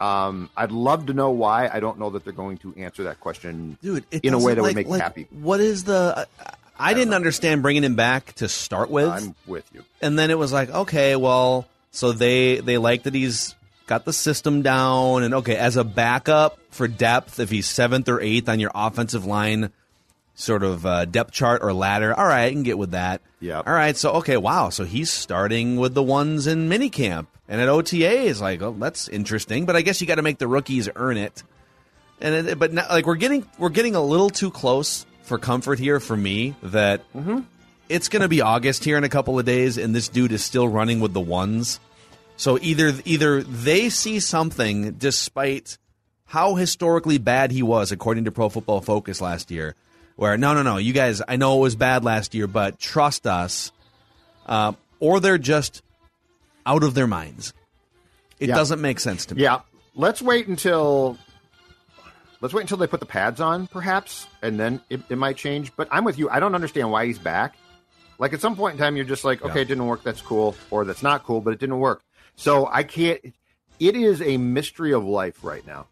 Um, 0.00 0.50
I'd 0.56 0.72
love 0.72 1.06
to 1.06 1.14
know 1.14 1.30
why. 1.30 1.68
I 1.68 1.80
don't 1.80 1.98
know 1.98 2.10
that 2.10 2.24
they're 2.24 2.32
going 2.32 2.58
to 2.58 2.74
answer 2.76 3.04
that 3.04 3.20
question 3.20 3.78
dude, 3.82 4.04
in 4.10 4.34
a 4.34 4.38
way 4.38 4.54
that 4.54 4.62
like- 4.62 4.70
would 4.70 4.76
make 4.76 4.88
like, 4.88 4.98
me 4.98 5.02
happy. 5.02 5.26
What 5.30 5.60
is 5.60 5.84
the? 5.84 6.28
I, 6.38 6.90
I 6.90 6.94
didn't 6.94 7.14
understand 7.14 7.62
bringing 7.62 7.84
him 7.84 7.96
back 7.96 8.34
to 8.34 8.48
start 8.48 8.90
with, 8.90 9.08
I'm 9.08 9.34
with 9.46 9.64
you. 9.72 9.82
and 10.02 10.18
then 10.18 10.30
it 10.30 10.38
was 10.38 10.52
like, 10.52 10.68
okay, 10.68 11.16
well, 11.16 11.66
so 11.90 12.12
they 12.12 12.60
they 12.60 12.76
like 12.76 13.04
that 13.04 13.14
he's 13.14 13.54
got 13.86 14.04
the 14.04 14.12
system 14.12 14.60
down, 14.60 15.22
and 15.22 15.32
okay, 15.36 15.56
as 15.56 15.78
a 15.78 15.84
backup 15.84 16.58
for 16.70 16.86
depth, 16.86 17.40
if 17.40 17.48
he's 17.48 17.66
seventh 17.66 18.10
or 18.10 18.20
eighth 18.20 18.50
on 18.50 18.60
your 18.60 18.72
offensive 18.74 19.24
line, 19.24 19.70
sort 20.36 20.62
of 20.62 20.86
uh, 20.86 21.04
depth 21.06 21.32
chart 21.32 21.62
or 21.64 21.72
ladder, 21.72 22.14
all 22.14 22.26
right, 22.26 22.44
I 22.44 22.52
can 22.52 22.62
get 22.62 22.78
with 22.78 22.92
that. 22.92 23.22
Yeah. 23.40 23.62
All 23.66 23.72
right, 23.72 23.96
so 23.96 24.12
okay, 24.12 24.36
wow, 24.36 24.68
so 24.68 24.84
he's 24.84 25.10
starting 25.10 25.76
with 25.76 25.94
the 25.94 26.02
ones 26.02 26.46
in 26.46 26.68
minicamp, 26.68 27.26
and 27.48 27.60
at 27.60 27.68
OTA 27.68 28.22
is 28.22 28.40
like, 28.40 28.62
oh, 28.62 28.76
that's 28.78 29.08
interesting, 29.08 29.66
but 29.66 29.74
I 29.74 29.82
guess 29.82 30.00
you 30.00 30.06
got 30.06 30.14
to 30.14 30.22
make 30.22 30.38
the 30.38 30.46
rookies 30.46 30.88
earn 30.94 31.16
it 31.16 31.42
and 32.20 32.48
it, 32.48 32.58
but 32.58 32.72
now, 32.72 32.86
like 32.88 33.06
we're 33.06 33.16
getting 33.16 33.46
we're 33.58 33.68
getting 33.68 33.94
a 33.94 34.00
little 34.00 34.30
too 34.30 34.50
close 34.50 35.06
for 35.22 35.38
comfort 35.38 35.78
here 35.78 36.00
for 36.00 36.16
me 36.16 36.54
that 36.62 37.02
it's 37.88 38.08
going 38.08 38.22
to 38.22 38.28
be 38.28 38.40
August 38.40 38.84
here 38.84 38.96
in 38.96 39.04
a 39.04 39.08
couple 39.08 39.38
of 39.38 39.44
days, 39.44 39.76
and 39.76 39.94
this 39.94 40.08
dude 40.08 40.32
is 40.32 40.42
still 40.42 40.68
running 40.68 41.00
with 41.00 41.12
the 41.12 41.20
ones. 41.20 41.80
So 42.36 42.58
either 42.60 42.92
either 43.04 43.42
they 43.42 43.88
see 43.90 44.20
something 44.20 44.92
despite 44.92 45.78
how 46.24 46.54
historically 46.54 47.18
bad 47.18 47.50
he 47.50 47.62
was 47.62 47.92
according 47.92 48.24
to 48.24 48.32
Pro 48.32 48.48
Football 48.48 48.80
Focus 48.80 49.20
last 49.20 49.50
year. 49.50 49.74
Where 50.16 50.36
no, 50.38 50.54
no, 50.54 50.62
no, 50.62 50.78
you 50.78 50.92
guys, 50.92 51.22
I 51.26 51.36
know 51.36 51.58
it 51.58 51.60
was 51.60 51.76
bad 51.76 52.04
last 52.04 52.34
year, 52.34 52.46
but 52.46 52.78
trust 52.78 53.26
us. 53.26 53.70
Uh, 54.46 54.72
or 55.00 55.20
they're 55.20 55.38
just 55.38 55.82
out 56.64 56.82
of 56.82 56.94
their 56.94 57.06
minds. 57.06 57.52
It 58.40 58.48
Yeah. 58.48 58.54
doesn't 58.54 58.80
make 58.80 58.98
sense 59.00 59.26
to 59.26 59.34
me. 59.34 59.42
Yeah, 59.42 59.60
let's 59.94 60.22
wait 60.22 60.46
until 60.46 61.18
let's 62.40 62.54
wait 62.54 62.62
until 62.62 62.76
they 62.78 62.86
put 62.86 63.00
the 63.00 63.06
pads 63.06 63.40
on, 63.40 63.66
perhaps, 63.66 64.26
and 64.42 64.58
then 64.58 64.80
it, 64.88 65.00
it 65.08 65.16
might 65.18 65.36
change. 65.36 65.72
But 65.76 65.88
I'm 65.90 66.04
with 66.04 66.18
you. 66.18 66.30
I 66.30 66.40
don't 66.40 66.54
understand 66.54 66.90
why 66.90 67.06
he's 67.06 67.18
back. 67.18 67.56
Like 68.18 68.32
at 68.32 68.40
some 68.40 68.56
point 68.56 68.74
in 68.74 68.78
time, 68.78 68.96
you're 68.96 69.04
just 69.04 69.24
like, 69.24 69.42
okay, 69.42 69.62
it 69.62 69.68
didn't 69.68 69.86
work. 69.86 70.02
That's 70.02 70.22
cool, 70.22 70.56
or 70.70 70.84
that's 70.86 71.02
not 71.02 71.24
cool, 71.24 71.40
but 71.42 71.52
it 71.52 71.60
didn't 71.60 71.78
work. 71.78 72.02
So 72.36 72.66
I 72.72 72.82
can't. 72.82 73.20
It 73.78 73.94
is 73.96 74.22
a 74.22 74.38
mystery 74.38 74.92
of 74.94 75.04
life 75.04 75.44
right 75.44 75.66
now. 75.66 75.86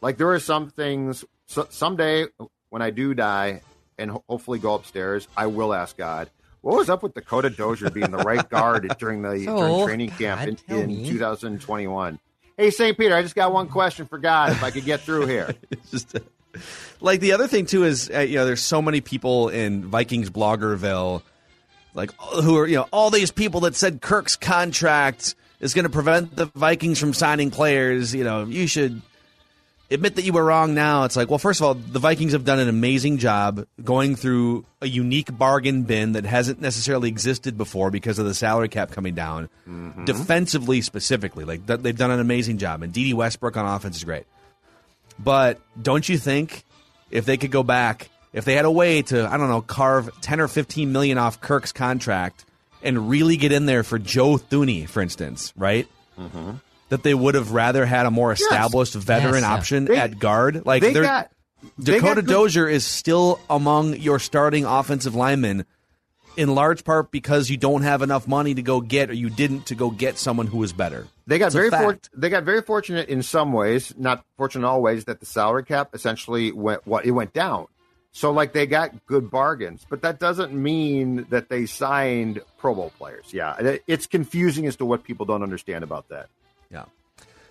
Like 0.00 0.16
there 0.16 0.30
are 0.30 0.40
some 0.40 0.70
things. 0.70 1.24
So, 1.46 1.66
someday 1.70 2.26
when 2.70 2.82
I 2.82 2.90
do 2.90 3.14
die 3.14 3.62
and 3.98 4.10
ho- 4.10 4.24
hopefully 4.28 4.58
go 4.58 4.74
upstairs, 4.74 5.28
I 5.36 5.46
will 5.46 5.74
ask 5.74 5.96
God. 5.96 6.30
What 6.60 6.76
was 6.76 6.90
up 6.90 7.02
with 7.02 7.14
Dakota 7.14 7.50
Dozier 7.50 7.90
being 7.90 8.10
the 8.10 8.18
right 8.18 8.48
guard 8.48 8.92
during 8.98 9.22
the 9.22 9.44
So, 9.44 9.56
during 9.56 9.86
training 9.86 10.10
camp 10.10 10.40
God, 10.68 10.78
in, 10.78 10.90
in 10.90 11.06
2021? 11.06 12.18
Hey, 12.56 12.70
St. 12.70 12.98
Peter, 12.98 13.14
I 13.14 13.22
just 13.22 13.36
got 13.36 13.52
one 13.52 13.68
question 13.68 14.06
for 14.06 14.18
God. 14.18 14.50
If 14.50 14.64
I 14.64 14.70
could 14.70 14.84
get 14.84 15.00
through 15.00 15.26
here, 15.26 15.54
just 15.90 16.16
like 17.00 17.20
the 17.20 17.32
other 17.32 17.46
thing 17.46 17.66
too 17.66 17.84
is 17.84 18.10
uh, 18.10 18.20
you 18.20 18.36
know 18.36 18.44
there's 18.44 18.62
so 18.62 18.82
many 18.82 19.00
people 19.00 19.48
in 19.48 19.84
Vikings 19.84 20.30
bloggerville 20.30 21.22
like 21.94 22.12
who 22.42 22.56
are 22.58 22.66
you 22.66 22.76
know 22.76 22.88
all 22.90 23.10
these 23.10 23.30
people 23.30 23.60
that 23.60 23.76
said 23.76 24.00
Kirk's 24.00 24.34
contract 24.36 25.36
is 25.60 25.74
going 25.74 25.84
to 25.84 25.90
prevent 25.90 26.34
the 26.34 26.46
Vikings 26.46 26.98
from 26.98 27.12
signing 27.12 27.50
players. 27.50 28.14
You 28.14 28.24
know 28.24 28.44
you 28.44 28.66
should 28.66 29.02
admit 29.90 30.16
that 30.16 30.22
you 30.22 30.32
were 30.32 30.44
wrong 30.44 30.74
now. 30.74 31.04
It's 31.04 31.16
like 31.16 31.28
well 31.28 31.38
first 31.38 31.60
of 31.60 31.66
all 31.66 31.74
the 31.74 31.98
Vikings 31.98 32.32
have 32.32 32.44
done 32.44 32.58
an 32.58 32.68
amazing 32.68 33.18
job 33.18 33.66
going 33.82 34.16
through 34.16 34.64
a 34.80 34.86
unique 34.86 35.36
bargain 35.36 35.82
bin 35.82 36.12
that 36.12 36.24
hasn't 36.24 36.60
necessarily 36.60 37.08
existed 37.08 37.56
before 37.56 37.90
because 37.90 38.18
of 38.18 38.26
the 38.26 38.34
salary 38.34 38.68
cap 38.68 38.90
coming 38.90 39.14
down. 39.14 39.48
Defensively 40.04 40.80
specifically, 40.82 41.44
like 41.44 41.66
th- 41.66 41.80
they've 41.80 41.96
done 41.96 42.10
an 42.10 42.20
amazing 42.20 42.58
job, 42.58 42.82
and 42.82 42.92
Dede 42.92 43.14
Westbrook 43.14 43.56
on 43.56 43.66
offense 43.66 43.96
is 43.96 44.04
great. 44.04 44.24
But 45.18 45.60
don't 45.80 46.08
you 46.08 46.18
think 46.18 46.64
if 47.10 47.24
they 47.24 47.36
could 47.36 47.50
go 47.50 47.62
back, 47.62 48.08
if 48.32 48.44
they 48.44 48.54
had 48.54 48.64
a 48.64 48.70
way 48.70 49.02
to, 49.02 49.26
I 49.26 49.36
don't 49.36 49.48
know, 49.48 49.62
carve 49.62 50.10
10 50.20 50.40
or 50.40 50.48
15 50.48 50.92
million 50.92 51.18
off 51.18 51.40
Kirk's 51.40 51.72
contract 51.72 52.44
and 52.82 53.10
really 53.10 53.36
get 53.36 53.50
in 53.50 53.66
there 53.66 53.82
for 53.82 53.98
Joe 53.98 54.36
Thuney, 54.36 54.88
for 54.88 55.00
instance, 55.00 55.52
right? 55.56 55.88
Mm-hmm. 56.18 56.52
That 56.90 57.02
they 57.02 57.14
would 57.14 57.34
have 57.34 57.52
rather 57.52 57.84
had 57.84 58.06
a 58.06 58.10
more 58.10 58.32
established 58.32 58.94
veteran 58.94 59.42
Yes. 59.42 59.44
option 59.44 59.84
They- 59.84 59.96
at 59.96 60.18
guard. 60.18 60.64
Like 60.64 60.82
they 60.82 60.92
they're- 60.94 61.02
got 61.02 61.30
they 61.78 61.94
got 61.94 62.00
Dakota 62.06 62.22
good- 62.22 62.30
Dozier 62.32 62.68
is 62.68 62.84
still 62.86 63.40
among 63.50 63.96
your 63.96 64.18
starting 64.18 64.64
offensive 64.64 65.14
linemen 65.14 65.64
in 66.36 66.54
large 66.54 66.84
part 66.84 67.10
because 67.10 67.50
you 67.50 67.56
don't 67.56 67.82
have 67.82 68.00
enough 68.00 68.28
money 68.28 68.54
to 68.54 68.62
go 68.62 68.80
get 68.80 69.10
or 69.10 69.12
you 69.12 69.28
didn't 69.28 69.66
to 69.66 69.74
go 69.74 69.90
get 69.90 70.16
someone 70.18 70.46
who 70.46 70.62
is 70.62 70.72
better. 70.72 71.06
They 71.26 71.38
got 71.38 71.46
It's 71.46 71.56
very 71.56 71.68
for, 71.70 71.98
they 72.16 72.30
got 72.30 72.44
very 72.44 72.62
fortunate 72.62 73.08
in 73.08 73.22
some 73.22 73.52
ways, 73.52 73.92
not 73.98 74.24
fortunate 74.36 74.60
in 74.60 74.64
all 74.70 74.80
ways 74.80 75.04
that 75.06 75.20
the 75.20 75.26
salary 75.26 75.64
cap 75.64 75.90
essentially 75.94 76.52
went 76.52 76.86
what 76.86 77.04
it 77.04 77.10
went 77.10 77.32
down. 77.34 77.66
So 78.12 78.30
like 78.30 78.52
they 78.54 78.66
got 78.66 79.04
good 79.06 79.30
bargains, 79.30 79.84
but 79.90 80.00
that 80.02 80.18
doesn't 80.20 80.54
mean 80.54 81.26
that 81.28 81.50
they 81.50 81.66
signed 81.66 82.40
Pro 82.56 82.74
Bowl 82.74 82.92
players. 82.96 83.26
Yeah, 83.34 83.76
it's 83.86 84.06
confusing 84.06 84.66
as 84.66 84.76
to 84.76 84.84
what 84.86 85.04
people 85.04 85.26
don't 85.26 85.42
understand 85.42 85.84
about 85.84 86.08
that. 86.08 86.28
Yeah. 86.70 86.84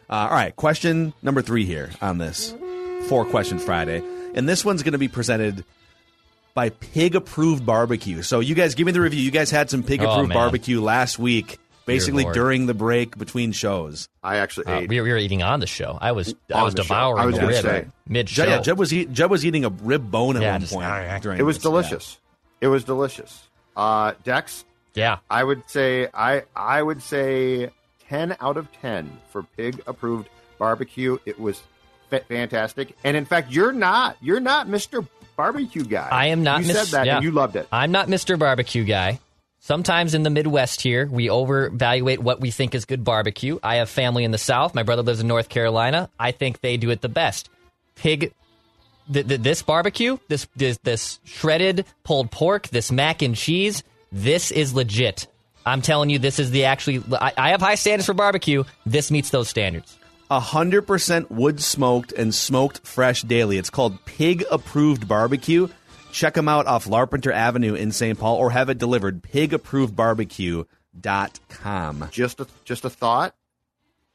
Uh, 0.10 0.14
all 0.14 0.30
right. 0.30 0.56
Question 0.56 1.14
number 1.22 1.42
three 1.42 1.66
here 1.66 1.90
on 2.02 2.18
this 2.18 2.54
four 3.08 3.26
question 3.26 3.60
Friday, 3.60 4.02
and 4.36 4.48
this 4.48 4.64
one's 4.64 4.84
going 4.84 4.94
to 4.94 4.98
be 4.98 5.08
presented 5.08 5.64
by 6.54 6.70
Pig 6.70 7.16
Approved 7.16 7.66
Barbecue. 7.66 8.22
So 8.24 8.40
you 8.40 8.56
guys 8.56 8.76
give 8.76 8.86
me 8.86 8.92
the 8.92 9.02
review. 9.02 9.22
You 9.22 9.32
guys 9.32 9.52
had 9.52 9.70
some 9.70 9.84
Pig 9.84 10.02
Oh, 10.02 10.10
Approved 10.12 10.30
man. 10.30 10.36
Barbecue 10.38 10.82
last 10.82 11.20
week, 11.20 11.60
basically 11.86 12.24
during 12.34 12.66
the 12.66 12.74
break 12.74 13.18
between 13.18 13.52
shows. 13.52 14.08
I 14.24 14.38
actually 14.38 14.66
Uh, 14.68 14.80
ate. 14.80 14.90
we, 14.90 14.98
were, 15.00 15.04
we 15.06 15.12
were 15.12 15.18
eating 15.18 15.44
on 15.44 15.60
the 15.60 15.68
show. 15.68 15.98
I 16.02 16.14
was 16.14 16.34
I 16.54 16.64
was 16.64 16.74
the 16.74 16.84
show. 16.84 16.88
devouring 16.88 17.22
I 17.22 17.26
was 17.26 17.36
the 17.38 17.48
rib 17.48 17.62
say. 17.64 17.86
mid 18.08 18.28
Jeb, 18.28 18.46
show. 18.48 18.52
yeah, 18.56 18.62
Jeb 18.62 18.80
was 18.80 18.94
eat, 18.94 19.12
Jeb 19.14 19.30
was 19.30 19.46
eating 19.46 19.66
a 19.66 19.70
rib 19.70 20.10
bone 20.10 20.36
at 20.38 20.42
Yeah, 20.42 20.52
one 20.54 20.62
just- 20.62 20.74
point. 20.74 21.22
during 21.22 21.40
it 21.40 21.44
was 21.44 21.58
this. 21.58 21.64
delicious. 21.64 22.18
It 22.62 22.68
was 22.68 22.84
delicious. 22.84 23.44
Uh, 23.76 24.14
Dex, 24.24 24.66
yeah. 24.96 25.18
I 25.30 25.44
would 25.44 25.62
say 25.70 26.08
I 26.14 26.44
I 26.56 26.82
would 26.82 27.04
say 27.04 27.70
ten 28.10 28.36
out 28.40 28.58
of 28.58 28.68
ten 28.82 29.12
for 29.32 29.44
pig 29.44 29.82
approved 29.88 30.30
barbecue. 30.58 31.18
It 31.26 31.40
was 31.40 31.62
fa- 32.10 32.24
fantastic, 32.28 32.96
and 33.04 33.16
in 33.18 33.26
fact, 33.26 33.52
you're 33.52 33.72
not 33.74 34.18
you're 34.22 34.40
not 34.40 34.68
Mister 34.68 35.04
Barbecue 35.36 35.84
guy. 35.84 36.08
I 36.12 36.28
am 36.28 36.42
not 36.44 36.62
You 36.62 36.68
Miss- 36.68 36.90
said 36.90 36.98
that, 36.98 37.06
yeah. 37.06 37.16
and 37.18 37.24
you 37.24 37.32
loved 37.32 37.56
it. 37.56 37.68
I'm 37.72 37.92
not 37.92 38.08
Mr. 38.08 38.40
Barbecue 38.40 38.84
guy. 38.84 39.20
Sometimes 39.60 40.14
in 40.16 40.24
the 40.24 40.30
Midwest 40.30 40.82
here, 40.82 41.06
we 41.06 41.30
overvaluate 41.30 42.20
what 42.22 42.40
we 42.40 42.50
think 42.52 42.74
is 42.74 42.86
good 42.86 43.04
barbecue. 43.04 43.60
I 43.62 43.76
have 43.76 43.90
family 43.90 44.24
in 44.24 44.32
the 44.32 44.38
South. 44.38 44.74
My 44.74 44.84
brother 44.84 45.02
lives 45.04 45.20
in 45.20 45.28
North 45.28 45.50
Carolina. 45.50 46.10
I 46.20 46.32
think 46.32 46.62
they 46.62 46.78
do 46.78 46.90
it 46.90 47.02
the 47.02 47.10
best. 47.10 47.50
Pig, 47.96 48.34
th- 49.12 49.28
th- 49.28 49.42
this 49.42 49.62
barbecue, 49.62 50.18
this, 50.28 50.48
this 50.56 50.78
this 50.84 51.20
shredded 51.26 51.86
pulled 52.04 52.32
pork, 52.32 52.68
this 52.70 52.92
mac 52.92 53.22
and 53.22 53.36
cheese, 53.36 53.84
this 54.12 54.50
is 54.52 54.74
legit. 54.74 55.28
I'm 55.68 55.82
telling 55.82 56.10
you, 56.10 56.18
this 56.20 56.40
is 56.40 56.52
the 56.52 56.66
actually. 56.66 57.04
I, 57.12 57.34
I 57.38 57.50
have 57.50 57.62
high 57.62 57.76
standards 57.76 58.06
for 58.06 58.14
barbecue. 58.14 58.64
This 58.86 59.12
meets 59.12 59.30
those 59.30 59.50
standards. 59.50 59.98
A 60.30 60.40
100% 60.42 61.30
wood 61.32 61.62
smoked 61.62 62.12
and 62.12 62.34
smoked 62.36 62.86
fresh 62.86 63.22
daily. 63.22 63.58
It's 63.58 63.70
called 63.70 64.04
Pig 64.06 64.44
Approved 64.52 65.08
Barbecue. 65.08 65.68
Check 66.12 66.34
them 66.34 66.48
out 66.50 66.66
off 66.68 66.86
Larpenteur 66.86 67.32
Avenue 67.32 67.76
in 67.76 67.92
St. 67.92 68.18
Paul 68.20 68.36
or 68.38 68.50
have 68.52 68.70
it 68.70 68.78
delivered 68.78 69.22
pigapprovedbarbecue.com. 71.02 72.08
just 72.12 72.40
a, 72.40 72.48
just 72.66 72.86
a 72.86 72.90
thought. 72.90 73.36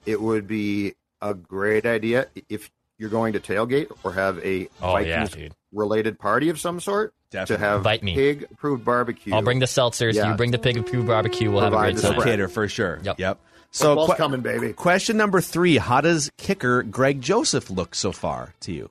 It 0.04 0.20
would 0.20 0.46
be 0.46 0.94
a 1.20 1.34
great 1.34 1.86
idea 1.86 2.26
if 2.48 2.70
you're 2.98 3.10
going 3.10 3.32
to 3.34 3.40
tailgate 3.40 3.90
or 4.04 4.12
have 4.12 4.38
a 4.44 4.68
Oh, 4.80 4.92
Vikings 4.92 5.30
dude. 5.30 5.54
related 5.72 6.18
party 6.18 6.48
of 6.48 6.58
some 6.60 6.80
sort 6.80 7.14
Definitely. 7.32 7.56
to 7.56 7.58
have 7.68 7.76
Invite 7.78 8.02
me. 8.02 8.14
pig 8.14 8.46
approved 8.52 8.84
barbecue. 8.84 9.34
I'll 9.34 9.42
bring 9.42 9.58
the 9.58 9.66
seltzers. 9.66 10.14
Yeah. 10.14 10.30
You 10.30 10.36
bring 10.36 10.50
the 10.52 10.58
pig 10.58 10.76
approved 10.76 11.08
barbecue. 11.08 11.50
We'll 11.50 11.62
have 11.62 11.72
a 11.72 11.76
Provide 11.76 11.92
great 11.94 11.96
the 11.96 12.02
time. 12.02 12.12
spread. 12.20 12.26
Cater 12.32 12.48
for 12.48 12.68
sure. 12.68 13.00
Yep. 13.02 13.18
Yep. 13.18 13.40
So, 13.74 13.86
Football's 13.86 14.08
que- 14.10 14.16
coming, 14.18 14.40
baby. 14.42 14.72
question 14.74 15.16
number 15.16 15.40
three 15.40 15.78
How 15.78 16.00
does 16.02 16.30
kicker 16.36 16.82
Greg 16.82 17.20
Joseph 17.22 17.70
look 17.70 17.94
so 17.94 18.12
far 18.12 18.52
to 18.60 18.72
you? 18.72 18.90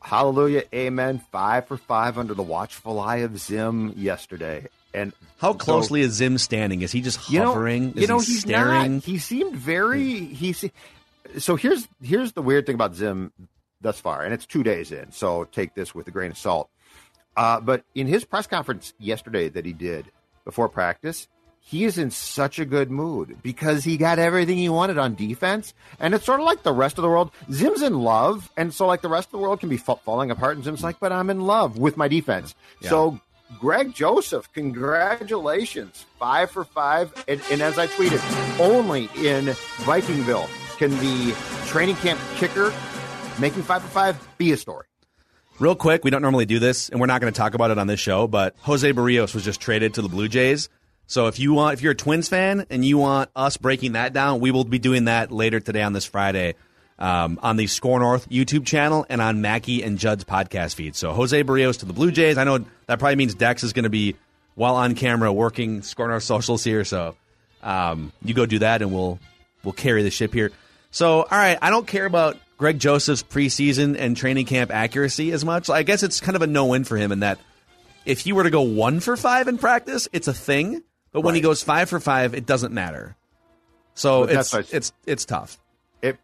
Hallelujah, 0.00 0.64
amen. 0.74 1.20
Five 1.30 1.68
for 1.68 1.76
five 1.76 2.18
under 2.18 2.34
the 2.34 2.42
watchful 2.42 2.98
eye 2.98 3.18
of 3.18 3.38
Zim 3.38 3.92
yesterday, 3.96 4.66
and 4.92 5.12
How 5.38 5.52
so- 5.52 5.58
closely 5.58 6.00
is 6.00 6.14
Zim 6.14 6.38
standing? 6.38 6.82
Is 6.82 6.90
he 6.92 7.00
just 7.02 7.30
you 7.30 7.38
know, 7.40 7.48
hovering? 7.52 7.92
you 7.96 8.06
know, 8.06 8.18
he 8.18 8.26
he's 8.32 8.40
staring? 8.40 8.94
not. 8.94 9.04
He 9.04 9.18
seemed 9.18 9.54
very. 9.54 10.02
He 10.24 10.52
se- 10.54 10.72
so 11.38 11.54
here's 11.56 11.86
here's 12.02 12.32
the 12.32 12.42
weird 12.42 12.66
thing 12.66 12.74
about 12.74 12.94
Zim 12.94 13.32
thus 13.80 14.00
far, 14.00 14.22
and 14.24 14.32
it's 14.34 14.46
two 14.46 14.62
days 14.62 14.90
in, 14.92 15.12
so 15.12 15.44
take 15.44 15.74
this 15.74 15.94
with 15.94 16.08
a 16.08 16.10
grain 16.10 16.30
of 16.30 16.38
salt. 16.38 16.68
Uh, 17.36 17.60
but 17.60 17.84
in 17.94 18.06
his 18.06 18.24
press 18.24 18.46
conference 18.46 18.92
yesterday 18.98 19.48
that 19.48 19.64
he 19.64 19.72
did 19.72 20.10
before 20.44 20.68
practice, 20.68 21.28
he 21.60 21.84
is 21.84 21.96
in 21.96 22.10
such 22.10 22.58
a 22.58 22.64
good 22.64 22.90
mood 22.90 23.36
because 23.42 23.84
he 23.84 23.96
got 23.96 24.18
everything 24.18 24.58
he 24.58 24.68
wanted 24.68 24.98
on 24.98 25.14
defense, 25.14 25.74
and 26.00 26.12
it's 26.12 26.24
sort 26.24 26.40
of 26.40 26.46
like 26.46 26.62
the 26.64 26.72
rest 26.72 26.98
of 26.98 27.02
the 27.02 27.08
world. 27.08 27.30
Zim's 27.52 27.82
in 27.82 28.00
love, 28.00 28.50
and 28.56 28.74
so 28.74 28.86
like 28.86 29.00
the 29.00 29.08
rest 29.08 29.28
of 29.28 29.32
the 29.32 29.38
world 29.38 29.60
can 29.60 29.68
be 29.68 29.76
fa- 29.76 29.96
falling 29.96 30.30
apart, 30.30 30.56
and 30.56 30.64
Zim's 30.64 30.82
like, 30.82 30.98
"But 30.98 31.12
I'm 31.12 31.30
in 31.30 31.40
love 31.40 31.78
with 31.78 31.96
my 31.96 32.08
defense." 32.08 32.54
So. 32.88 33.20
Greg 33.60 33.92
Joseph, 33.94 34.50
congratulations. 34.54 36.06
Five 36.18 36.50
for 36.50 36.64
five. 36.64 37.12
And, 37.28 37.38
and 37.50 37.60
as 37.60 37.78
I 37.78 37.86
tweeted, 37.86 38.18
only 38.58 39.10
in 39.14 39.44
Vikingville 39.84 40.48
can 40.78 40.90
the 41.00 41.36
training 41.66 41.96
camp 41.96 42.18
kicker 42.36 42.72
making 43.38 43.62
five 43.62 43.82
for 43.82 43.88
five 43.88 44.28
be 44.38 44.52
a 44.52 44.56
story. 44.56 44.86
Real 45.58 45.76
quick, 45.76 46.02
we 46.02 46.10
don't 46.10 46.22
normally 46.22 46.46
do 46.46 46.58
this, 46.58 46.88
and 46.88 46.98
we're 46.98 47.06
not 47.06 47.20
going 47.20 47.32
to 47.32 47.36
talk 47.36 47.54
about 47.54 47.70
it 47.70 47.78
on 47.78 47.86
this 47.86 48.00
show, 48.00 48.26
but 48.26 48.56
Jose 48.62 48.90
Berrios 48.92 49.34
was 49.34 49.44
just 49.44 49.60
traded 49.60 49.94
to 49.94 50.02
the 50.02 50.08
Blue 50.08 50.28
Jays. 50.28 50.68
So 51.06 51.26
if 51.26 51.38
you 51.38 51.52
want, 51.52 51.74
if 51.74 51.82
you're 51.82 51.92
a 51.92 51.96
Twins 51.96 52.28
fan 52.28 52.66
and 52.70 52.84
you 52.84 52.98
want 52.98 53.30
us 53.36 53.56
breaking 53.58 53.92
that 53.92 54.12
down, 54.12 54.40
we 54.40 54.50
will 54.50 54.64
be 54.64 54.78
doing 54.78 55.04
that 55.04 55.30
later 55.30 55.60
today 55.60 55.82
on 55.82 55.92
this 55.92 56.04
Friday 56.04 56.54
um, 56.98 57.38
on 57.42 57.56
the 57.56 57.66
SKOR 57.66 58.00
North 58.00 58.28
YouTube 58.30 58.64
channel 58.64 59.04
and 59.08 59.20
on 59.20 59.40
Mackey 59.40 59.82
and 59.82 59.98
Judd's 59.98 60.24
podcast 60.24 60.74
feed. 60.74 60.96
So 60.96 61.12
Jose 61.12 61.44
Berrios 61.44 61.80
to 61.80 61.86
the 61.86 61.92
Blue 61.92 62.10
Jays. 62.10 62.38
I 62.38 62.44
know 62.44 62.64
that 62.86 62.98
probably 62.98 63.16
means 63.16 63.34
Dex 63.34 63.62
is 63.62 63.72
going 63.72 63.82
to 63.84 63.90
be 63.90 64.16
while 64.54 64.76
on 64.76 64.94
camera 64.94 65.32
working 65.32 65.82
SKOR 65.82 66.08
North 66.08 66.22
socials 66.22 66.64
here. 66.64 66.84
So 66.84 67.14
um, 67.62 68.12
you 68.24 68.34
go 68.34 68.46
do 68.46 68.60
that, 68.60 68.82
and 68.82 68.92
we'll 68.92 69.18
we'll 69.64 69.72
carry 69.72 70.02
the 70.02 70.10
ship 70.10 70.32
here. 70.32 70.50
So 70.92 71.22
all 71.22 71.26
right, 71.30 71.58
I 71.60 71.70
don't 71.70 71.86
care 71.86 72.06
about 72.06 72.38
Greg 72.62 72.78
Joseph's 72.78 73.24
preseason 73.24 73.96
and 73.98 74.16
training 74.16 74.46
camp 74.46 74.70
accuracy 74.70 75.32
as 75.32 75.44
much. 75.44 75.68
I 75.68 75.82
guess 75.82 76.04
it's 76.04 76.20
kind 76.20 76.36
of 76.36 76.42
a 76.42 76.46
no 76.46 76.66
win 76.66 76.84
for 76.84 76.96
him 76.96 77.10
in 77.10 77.18
that 77.18 77.40
if 78.06 78.20
he 78.20 78.32
were 78.32 78.44
to 78.44 78.50
go 78.50 78.62
one 78.62 79.00
for 79.00 79.16
five 79.16 79.48
in 79.48 79.58
practice, 79.58 80.06
it's 80.12 80.28
a 80.28 80.32
thing. 80.32 80.84
But 81.10 81.22
when 81.22 81.34
he 81.34 81.40
goes 81.40 81.60
five 81.60 81.88
for 81.88 81.98
five, 81.98 82.34
it 82.34 82.46
doesn't 82.46 82.72
matter. 82.72 83.16
So 83.94 84.20
But 84.20 84.30
it's 84.30 84.50
that's 84.50 84.52
what 84.52 84.72
I- 84.72 84.76
it's 84.76 84.92
it's 85.06 85.24
tough. 85.24 85.58
It 86.02 86.18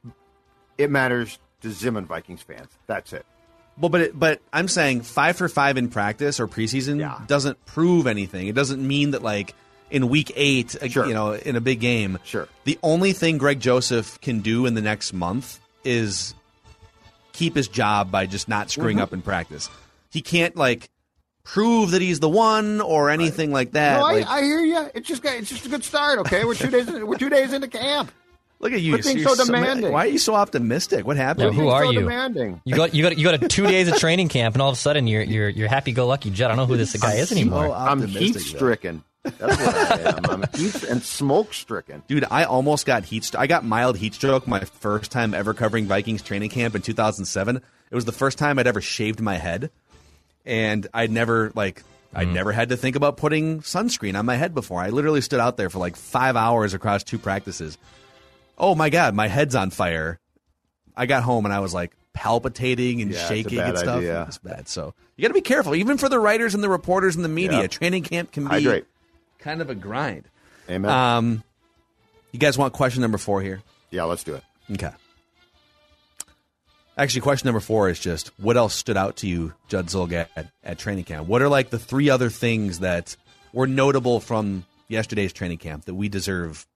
it 0.78 0.90
matters 0.92 1.40
to 1.62 1.72
Zimmern 1.72 2.06
Vikings 2.06 2.40
fans. 2.42 2.68
That's 2.86 3.12
it. 3.12 3.26
Well, 3.76 3.88
but 3.88 4.00
it, 4.00 4.16
but 4.16 4.40
I'm 4.52 4.68
saying 4.68 5.00
five 5.02 5.36
for 5.36 5.48
five 5.48 5.76
in 5.76 5.88
practice 5.88 6.38
or 6.38 6.46
preseason 6.46 7.00
Yeah. 7.00 7.18
doesn't 7.26 7.64
prove 7.66 8.06
anything. 8.06 8.46
It 8.46 8.54
doesn't 8.54 8.86
mean 8.86 9.10
that 9.10 9.24
like 9.24 9.56
in 9.90 10.08
week 10.08 10.30
eight, 10.36 10.76
Sure. 10.88 11.04
you 11.04 11.14
know, 11.14 11.32
in 11.32 11.56
a 11.56 11.60
big 11.60 11.80
game. 11.80 12.20
Sure. 12.22 12.46
The 12.62 12.78
only 12.84 13.12
thing 13.12 13.38
Greg 13.38 13.58
Joseph 13.58 14.20
can 14.20 14.38
do 14.38 14.66
in 14.66 14.74
the 14.74 14.80
next 14.82 15.12
month 15.12 15.58
is 15.88 16.34
keep 17.32 17.54
his 17.56 17.68
job 17.68 18.10
by 18.10 18.26
just 18.26 18.48
not 18.48 18.70
screwing 18.70 18.96
Mm-hmm. 18.98 19.02
up 19.04 19.12
in 19.12 19.22
practice. 19.22 19.68
He 20.10 20.20
can't 20.22 20.54
like 20.56 20.90
prove 21.44 21.92
that 21.92 22.02
he's 22.02 22.20
the 22.20 22.28
one 22.28 22.80
or 22.80 23.10
anything 23.10 23.52
like 23.52 23.72
that. 23.72 23.98
No, 24.00 24.06
I, 24.06 24.12
Like, 24.14 24.26
I 24.26 24.42
hear 24.42 24.60
you. 24.60 24.90
It's 24.94 25.08
just 25.08 25.24
it's 25.24 25.48
just 25.48 25.66
a 25.66 25.68
good 25.68 25.84
start. 25.84 26.18
Okay, 26.20 26.44
we're 26.44 26.54
two 26.54 26.70
days 26.70 26.86
we're 26.90 27.16
two 27.16 27.30
days 27.30 27.52
into 27.52 27.68
camp. 27.68 28.12
look 28.60 28.72
at 28.72 28.80
you. 28.80 28.92
quit 28.94 29.04
being 29.04 29.18
You're 29.18 29.34
so 29.36 29.44
demanding. 29.46 29.92
why 29.92 30.04
are 30.04 30.08
you 30.08 30.18
so 30.18 30.34
optimistic? 30.34 31.06
What 31.06 31.16
happened? 31.16 31.46
Yeah, 31.46 31.50
who 31.52 31.60
Being 31.62 31.72
are 31.72 31.84
so 31.84 31.90
you? 31.92 32.00
Demanding. 32.00 32.60
You 32.64 32.74
got 32.76 32.94
you 32.94 33.02
got 33.02 33.16
you 33.18 33.24
got 33.24 33.42
a 33.42 33.48
two 33.48 33.66
days 33.66 33.88
of 33.88 33.96
training 33.98 34.28
camp, 34.28 34.54
and 34.54 34.62
all 34.62 34.68
of 34.70 34.74
a 34.74 34.78
sudden 34.78 35.06
you're 35.06 35.22
you're 35.22 35.48
you're 35.48 35.68
happy 35.68 35.92
go 35.92 36.06
lucky 36.06 36.30
Judd. 36.30 36.46
I 36.46 36.56
don't 36.56 36.56
know 36.56 36.66
who 36.66 36.76
this 36.76 36.94
guy 36.96 37.14
is 37.14 37.30
anymore. 37.32 37.66
So 37.68 37.72
I'm 37.72 38.06
heat 38.06 38.32
though. 38.34 38.40
stricken. 38.40 39.04
That's 39.24 39.40
what 39.40 39.76
I 39.76 40.16
am. 40.16 40.26
I'm 40.26 40.44
heat 40.54 40.82
and 40.84 41.02
smoke 41.02 41.52
stricken. 41.52 42.02
Dude, 42.06 42.24
I 42.30 42.44
almost 42.44 42.86
got 42.86 43.04
heat. 43.04 43.24
St- 43.24 43.40
I 43.40 43.46
got 43.46 43.64
mild 43.64 43.96
heat 43.96 44.14
stroke 44.14 44.46
my 44.46 44.60
first 44.60 45.10
time 45.10 45.34
ever 45.34 45.54
covering 45.54 45.86
Vikings 45.86 46.22
training 46.22 46.50
camp 46.50 46.74
in 46.74 46.82
2007. 46.82 47.56
It 47.56 47.94
was 47.94 48.04
the 48.04 48.12
first 48.12 48.38
time 48.38 48.58
I'd 48.58 48.66
ever 48.66 48.80
shaved 48.80 49.20
my 49.20 49.36
head, 49.36 49.70
and 50.44 50.86
I'd 50.94 51.10
never 51.10 51.52
like 51.54 51.82
I 52.14 52.20
would 52.20 52.26
mm-hmm. 52.26 52.34
never 52.34 52.52
had 52.52 52.70
to 52.70 52.76
think 52.76 52.96
about 52.96 53.16
putting 53.16 53.60
sunscreen 53.60 54.18
on 54.18 54.24
my 54.24 54.36
head 54.36 54.54
before. 54.54 54.80
I 54.80 54.88
literally 54.88 55.20
stood 55.20 55.40
out 55.40 55.56
there 55.56 55.68
for 55.68 55.78
like 55.78 55.96
five 55.96 56.36
hours 56.36 56.74
across 56.74 57.04
two 57.04 57.18
practices. 57.18 57.76
Oh 58.56 58.74
my 58.74 58.90
god, 58.90 59.14
my 59.14 59.28
head's 59.28 59.54
on 59.54 59.70
fire. 59.70 60.18
I 60.96 61.06
got 61.06 61.22
home 61.22 61.44
and 61.44 61.54
I 61.54 61.60
was 61.60 61.74
like 61.74 61.92
palpitating 62.12 63.02
and 63.02 63.12
Yeah, 63.12 63.18
it's 63.18 63.30
a 63.30 63.34
shaking 63.34 63.58
bad 63.58 63.68
and 63.70 63.78
stuff. 63.78 63.98
idea. 63.98 64.24
It's 64.26 64.38
bad. 64.38 64.68
So 64.68 64.94
you 65.16 65.22
got 65.22 65.28
to 65.28 65.34
be 65.34 65.42
careful, 65.42 65.74
even 65.74 65.98
for 65.98 66.08
the 66.08 66.18
writers 66.18 66.54
and 66.54 66.62
the 66.62 66.68
reporters 66.68 67.14
and 67.14 67.24
the 67.24 67.28
media. 67.28 67.60
Yeah. 67.60 67.66
Training 67.68 68.02
camp 68.02 68.32
can 68.32 68.44
be 68.44 68.50
Hydrate. 68.50 68.86
Kind 69.38 69.60
of 69.60 69.70
a 69.70 69.74
grind. 69.74 70.28
Amen. 70.68 70.90
Um, 70.90 71.42
you 72.32 72.38
guys 72.38 72.58
want 72.58 72.72
question 72.72 73.00
number 73.02 73.18
four 73.18 73.40
here? 73.40 73.62
yeah, 73.90 74.04
let's 74.04 74.22
do 74.24 74.34
it. 74.34 74.42
Okay. 74.72 74.90
Actually, 76.98 77.20
question 77.20 77.46
number 77.46 77.60
four 77.60 77.88
is 77.88 77.98
just 78.00 78.32
what 78.38 78.56
else 78.56 78.74
stood 78.74 78.96
out 78.96 79.16
to 79.18 79.28
you, 79.28 79.54
Judd 79.68 79.86
Zulgad, 79.86 80.26
at, 80.34 80.50
at 80.64 80.78
training 80.78 81.04
camp? 81.04 81.28
What 81.28 81.40
are 81.42 81.48
like 81.48 81.70
the 81.70 81.78
three 81.78 82.10
other 82.10 82.28
things 82.28 82.80
that 82.80 83.16
were 83.52 83.68
notable 83.68 84.18
from 84.20 84.64
yesterday's 84.88 85.32
training 85.32 85.58
camp 85.58 85.84
that 85.84 85.94
we 85.94 86.08
deserve 86.08 86.66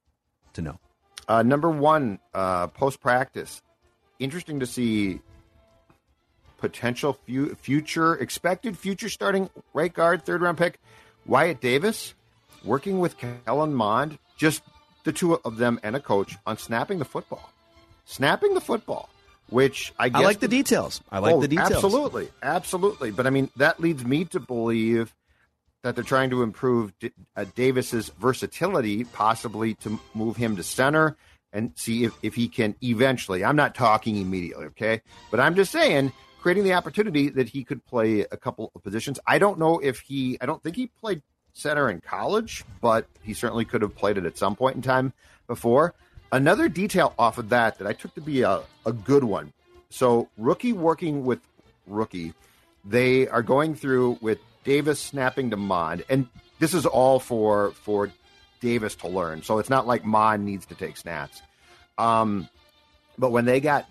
to 0.55 0.63
know? 0.63 0.79
Uh, 1.27 1.43
number 1.43 1.69
one, 1.69 2.21
uh, 2.35 2.69
post 2.69 3.01
practice. 3.01 3.63
Interesting 4.21 4.61
to 4.61 4.67
see 4.67 5.21
potential 6.59 7.19
fu- 7.27 7.55
future, 7.57 8.15
expected 8.15 8.79
future 8.79 9.09
starting 9.09 9.51
right 9.75 9.93
guard, 9.93 10.25
third 10.25 10.41
round 10.41 10.57
pick, 10.57 10.79
Wyatt 11.27 11.61
Davis, 11.61 12.15
working 12.65 12.99
with 13.01 13.17
Kellen 13.19 13.75
Mond, 13.75 14.19
just 14.37 14.63
the 15.05 15.13
two 15.13 15.35
of 15.45 15.57
them 15.57 15.81
and 15.83 15.97
a 15.97 16.01
coach 16.01 16.37
on 16.47 16.59
snapping 16.59 16.99
the 16.99 17.05
football. 17.05 17.51
Snapping 18.05 18.55
the 18.55 18.61
football, 18.61 19.09
which 19.49 19.93
I 19.99 20.09
guess. 20.09 20.21
I 20.21 20.25
like 20.25 20.41
the 20.41 20.49
details. 20.49 21.01
I 21.11 21.19
like 21.19 21.35
Oh, 21.35 21.41
the 21.41 21.49
details. 21.49 21.73
Absolutely, 21.73 22.29
absolutely. 22.43 23.11
But 23.11 23.27
I 23.27 23.31
mean, 23.31 23.51
that 23.57 23.81
leads 23.81 24.05
me 24.05 24.25
to 24.27 24.41
believe 24.41 25.15
that 25.83 25.95
they're 25.95 26.05
trying 26.05 26.31
to 26.31 26.43
improve 26.43 26.97
D- 26.99 27.13
uh, 27.37 27.45
Davis's 27.55 28.11
versatility, 28.21 29.05
possibly 29.05 29.75
to 29.75 29.99
move 30.15 30.37
him 30.37 30.57
to 30.57 30.63
center 30.63 31.17
and 31.53 31.73
see 31.75 32.05
if, 32.05 32.13
if 32.23 32.35
he 32.35 32.49
can 32.49 32.75
eventually. 32.83 33.45
I'm 33.45 33.57
not 33.57 33.75
talking 33.75 34.17
immediately, 34.17 34.67
okay? 34.67 35.03
But 35.31 35.41
I'm 35.41 35.55
just 35.55 35.73
saying, 35.73 36.13
creating 36.41 36.65
the 36.65 36.73
opportunity 36.75 37.29
that 37.31 37.49
he 37.49 37.63
could 37.65 37.85
play 37.85 38.21
a 38.21 38.37
couple 38.37 38.71
of 38.75 38.83
positions. 38.83 39.19
I 39.27 39.39
don't 39.39 39.59
know 39.59 39.79
if 39.81 40.01
he, 40.01 40.39
I 40.41 40.47
don't 40.47 40.63
think 40.63 40.77
he 40.77 40.87
played 40.87 41.23
center 41.53 41.91
in 41.91 42.01
college, 42.01 42.65
but 42.81 43.07
he 43.23 43.35
certainly 43.35 43.65
could 43.65 43.83
have 43.83 43.95
played 43.95 44.19
it 44.19 44.25
at 44.25 44.39
some 44.39 44.57
point 44.57 44.77
in 44.77 44.83
time 44.83 45.13
before. 45.47 45.95
Another 46.31 46.69
detail 46.69 47.15
off 47.19 47.39
of 47.39 47.51
that 47.51 47.79
that 47.79 47.87
I 47.87 47.93
took 47.93 48.15
to 48.15 48.21
be 48.21 48.43
a, 48.43 48.63
a 48.87 48.93
good 48.93 49.25
one. 49.25 49.53
So, 49.91 50.29
rookie 50.39 50.73
working 50.73 51.25
with 51.27 51.41
rookie, 51.87 52.33
they 52.85 53.29
are 53.29 53.43
going 53.43 53.75
through 53.75 54.19
with 54.23 54.39
Davis 54.65 54.99
snapping 54.99 55.51
to 55.51 55.57
Mond, 55.57 56.05
and 56.09 56.29
this 56.59 56.73
is 56.73 56.87
all 56.87 57.21
for 57.21 57.73
for 57.73 58.11
Davis 58.61 58.95
to 58.97 59.09
learn. 59.09 59.43
So 59.43 59.59
it's 59.59 59.69
not 59.69 59.87
like 59.87 60.05
Mond 60.05 60.47
needs 60.47 60.65
to 60.67 60.75
take 60.75 60.97
snaps. 60.97 61.43
Um, 61.99 62.49
but 63.19 63.31
when 63.31 63.45
they 63.45 63.61
got 63.61 63.87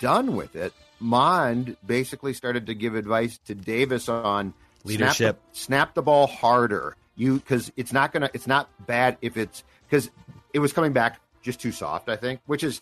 done 0.00 0.36
with 0.36 0.56
it, 0.56 0.72
Mond 1.00 1.76
basically 1.84 2.32
started 2.32 2.66
to 2.66 2.74
give 2.74 2.94
advice 2.94 3.38
to 3.46 3.54
Davis 3.54 4.08
on 4.08 4.54
Leadership. 4.84 5.16
Snap 5.16 5.52
the, 5.52 5.58
snap 5.58 5.94
the 5.94 6.02
ball 6.02 6.26
harder. 6.26 6.96
You 7.22 7.34
because 7.38 7.70
it's 7.76 7.92
not 7.92 8.12
gonna 8.12 8.30
it's 8.34 8.46
not 8.46 8.68
bad 8.86 9.16
if 9.22 9.36
it's 9.36 9.62
because 9.88 10.10
it 10.52 10.58
was 10.58 10.72
coming 10.72 10.92
back 10.92 11.20
just 11.42 11.60
too 11.60 11.72
soft. 11.72 12.08
I 12.08 12.16
think, 12.16 12.40
which 12.46 12.64
is 12.64 12.80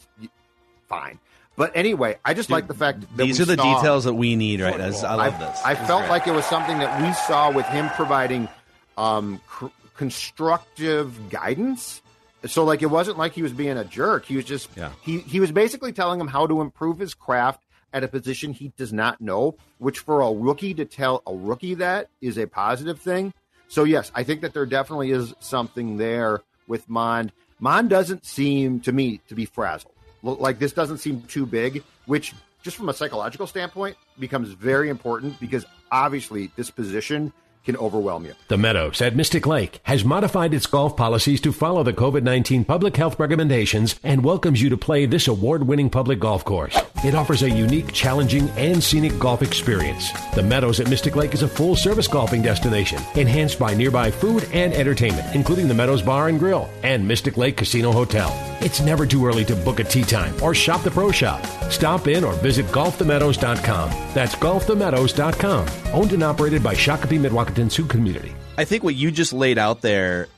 fine. 0.89 1.19
But 1.57 1.73
anyway, 1.75 2.19
I 2.25 2.33
just 2.33 2.49
like 2.49 2.69
the 2.69 2.75
fact 2.75 3.01
that 3.03 3.17
These 3.25 3.39
are 3.41 3.45
the 3.45 3.57
saw- 3.57 3.77
details 3.77 4.05
that 4.05 4.15
we 4.15 4.35
need, 4.37 4.61
right? 4.63 4.81
As 4.81 5.05
I 5.05 5.15
love 5.15 5.39
this. 5.39 5.61
I 5.65 5.75
This 5.75 5.87
felt 5.87 6.09
like 6.09 6.27
it 6.27 6.33
was 6.33 6.45
something 6.47 6.79
that 6.79 7.03
we 7.03 7.13
saw 7.13 7.51
with 7.53 7.67
him 7.67 7.91
providing 7.91 8.49
um, 8.97 9.41
cr- 9.47 9.67
constructive 9.95 11.29
guidance. 11.31 12.01
So, 12.47 12.65
like, 12.65 12.81
it 12.83 12.87
wasn't 12.87 13.19
like 13.19 13.33
he 13.35 13.43
was 13.43 13.53
being 13.53 13.77
a 13.77 13.85
jerk. 13.85 14.25
He 14.25 14.37
was 14.37 14.47
just 14.47 14.71
Yeah. 14.77 14.91
he 15.03 15.19
he 15.19 15.41
was 15.41 15.53
basically 15.53 15.93
telling 15.93 16.19
him 16.19 16.29
how 16.29 16.47
to 16.47 16.63
improve 16.63 16.99
his 16.99 17.13
craft 17.13 17.63
at 17.93 18.05
a 18.05 18.09
position 18.09 18.53
he 18.55 18.73
does 18.79 18.93
not 18.93 19.21
know. 19.21 19.57
Which 19.79 19.99
for 19.99 20.23
a 20.23 20.33
rookie 20.33 20.73
to 20.75 20.87
tell 20.87 21.23
a 21.27 21.35
rookie 21.35 21.75
that 21.75 22.09
is 22.23 22.39
a 22.39 22.47
positive 22.47 22.99
thing. 23.01 23.35
So, 23.71 23.85
yes, 23.85 24.11
I 24.17 24.25
think 24.25 24.41
that 24.41 24.53
there 24.53 24.67
definitely 24.67 25.13
is 25.13 25.33
something 25.39 25.97
there 25.97 26.41
with 26.67 26.89
Mond. 26.89 27.31
Mond 27.61 27.89
doesn't 27.89 28.27
seem 28.27 28.81
to 28.81 28.91
me 28.91 29.21
to 29.29 29.37
be 29.37 29.45
frazzled. 29.45 29.95
Like 30.25 30.59
this 30.59 30.73
doesn't 30.73 30.99
seem 30.99 31.23
too 31.23 31.47
big, 31.47 31.85
which 32.07 32.35
just 32.65 32.77
from 32.77 32.89
a 32.89 32.93
psychological 32.93 33.47
standpoint 33.47 33.97
becomes 34.19 34.49
very 34.49 34.89
important 34.89 35.39
because 35.39 35.65
obviously 35.93 36.51
this 36.57 36.69
position 36.69 37.33
can 37.65 37.77
overwhelm 37.77 38.25
you. 38.25 38.35
The 38.49 38.57
Meadows 38.57 39.01
at 39.01 39.17
Mystic 39.17 39.47
Lake 39.47 39.81
has 39.85 40.05
modified 40.05 40.55
its 40.55 40.67
golf 40.67 40.97
policies 40.97 41.41
to 41.43 41.53
follow 41.53 41.83
the 41.83 41.93
COVID 41.93 42.23
19 42.23 42.65
public 42.65 42.97
health 42.97 43.19
recommendations 43.19 43.99
and 44.03 44.25
welcomes 44.25 44.63
you 44.63 44.69
to 44.71 44.77
play 44.77 45.07
this 45.07 45.29
award 45.29 45.67
winning 45.67 45.91
public 45.91 46.21
golf 46.21 46.45
course. 46.45 46.79
It 47.05 47.15
offers 47.15 47.43
a 47.43 47.51
unique, 47.51 47.93
challenging, 47.93 48.49
and 48.51 48.83
scenic 48.83 49.19
golf 49.19 49.43
experience. 49.43 50.11
The 50.35 50.43
Meadows 50.43 50.81
at 50.81 50.89
Mystic 50.91 51.17
Lake 51.17 51.35
is 51.35 51.43
a 51.43 51.49
full 51.49 51.77
service 51.77 52.09
golfing 52.09 52.43
destination, 52.43 53.01
enhanced 53.15 53.59
by 53.59 53.75
nearby 53.75 54.11
food 54.11 54.49
and 54.53 54.73
entertainment, 54.73 55.35
including 55.35 55.69
the 55.69 55.75
Meadows 55.75 56.03
Bar 56.03 56.29
and 56.29 56.39
Grill 56.39 56.69
and 56.83 57.07
Mystic 57.07 57.37
Lake 57.37 57.57
Casino 57.57 57.93
Hotel. 57.93 58.50
It's 58.61 58.81
never 58.81 59.07
too 59.07 59.27
early 59.27 59.45
to 59.47 59.57
book 59.57 59.81
a 59.81 59.85
tee 59.85 60.03
time 60.03 60.35
or 60.43 60.55
shop 60.55 60.83
the 60.83 60.91
pro 60.91 61.11
shop. 61.11 61.45
Stop 61.71 62.09
in 62.09 62.25
or 62.25 62.35
visit 62.35 62.67
golfthemeadows.com. 62.67 63.91
That's 64.15 64.35
golfthemeadows.com. 64.35 65.69
Owned 65.95 66.13
and 66.13 66.23
operated 66.23 66.63
by 66.63 66.75
Shakopee 66.75 67.19
Mdewakanton 67.19 67.71
Sioux 67.71 67.87
Community. 67.87 68.33
I 68.59 68.65
think 68.65 68.85
what 68.85 68.95
you 68.95 69.11
just 69.11 69.33
laid 69.33 69.57
out 69.57 69.81
there 69.81 70.29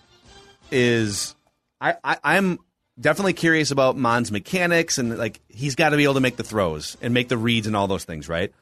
is 0.70 1.34
I, 1.80 1.96
I 2.04 2.18
I'm 2.22 2.60
definitely 3.00 3.32
curious 3.32 3.70
about 3.72 3.96
Mond's 3.96 4.30
mechanics 4.30 4.98
and 4.98 5.18
like 5.18 5.40
he's 5.48 5.74
got 5.74 5.90
to 5.90 5.96
be 5.96 6.04
able 6.04 6.14
to 6.14 6.20
make 6.20 6.36
the 6.36 6.44
throws 6.44 6.96
and 7.02 7.12
make 7.12 7.28
the 7.28 7.36
reads 7.36 7.66
and 7.66 7.74
all 7.74 7.88
those 7.88 8.04
things, 8.04 8.28
right? 8.28 8.52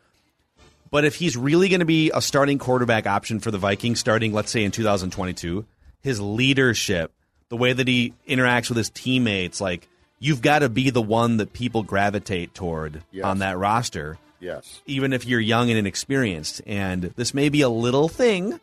But 0.90 1.04
if 1.04 1.14
he's 1.14 1.36
really 1.36 1.68
going 1.68 1.80
to 1.80 1.86
be 1.86 2.10
a 2.12 2.22
starting 2.22 2.58
quarterback 2.58 3.06
option 3.06 3.40
for 3.40 3.50
the 3.50 3.58
Vikings 3.58 4.00
starting 4.00 4.32
let's 4.32 4.50
say 4.50 4.64
in 4.64 4.70
2022, 4.70 5.66
his 6.00 6.20
leadership, 6.20 7.12
the 7.50 7.56
way 7.56 7.72
that 7.74 7.86
he 7.86 8.14
interacts 8.26 8.68
with 8.70 8.78
his 8.78 8.88
teammates, 8.90 9.60
like 9.60 9.86
you've 10.18 10.40
got 10.40 10.60
to 10.60 10.68
be 10.68 10.88
the 10.90 11.02
one 11.02 11.36
that 11.36 11.52
people 11.52 11.82
gravitate 11.82 12.54
toward 12.54 13.02
Yes. 13.12 13.24
on 13.24 13.40
that 13.40 13.58
roster 13.58 14.18
Yes. 14.40 14.80
even 14.86 15.12
if 15.12 15.26
you're 15.26 15.38
young 15.40 15.68
and 15.68 15.78
inexperienced. 15.78 16.62
And 16.66 17.02
this 17.16 17.34
may 17.34 17.48
be 17.50 17.60
a 17.60 17.68
little 17.68 18.08
thing. 18.08 18.58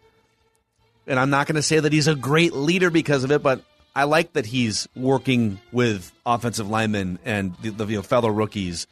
And 1.05 1.19
I'm 1.19 1.29
not 1.29 1.45
going 1.47 1.55
to 1.55 1.61
say 1.61 1.79
that 1.79 1.93
he's 1.93 2.07
a 2.07 2.15
great 2.15 2.53
leader 2.53 2.89
because 2.89 3.23
of 3.23 3.31
it, 3.31 3.43
but 3.43 3.61
I 3.95 4.03
like 4.05 4.33
that 4.33 4.45
he's 4.45 4.87
working 4.95 5.59
with 5.71 6.11
offensive 6.25 6.69
linemen 6.69 7.19
and 7.25 7.55
the, 7.61 7.69
the 7.69 7.85
you 7.85 7.95
know, 7.97 8.01
fellow 8.01 8.29
rookies 8.29 8.87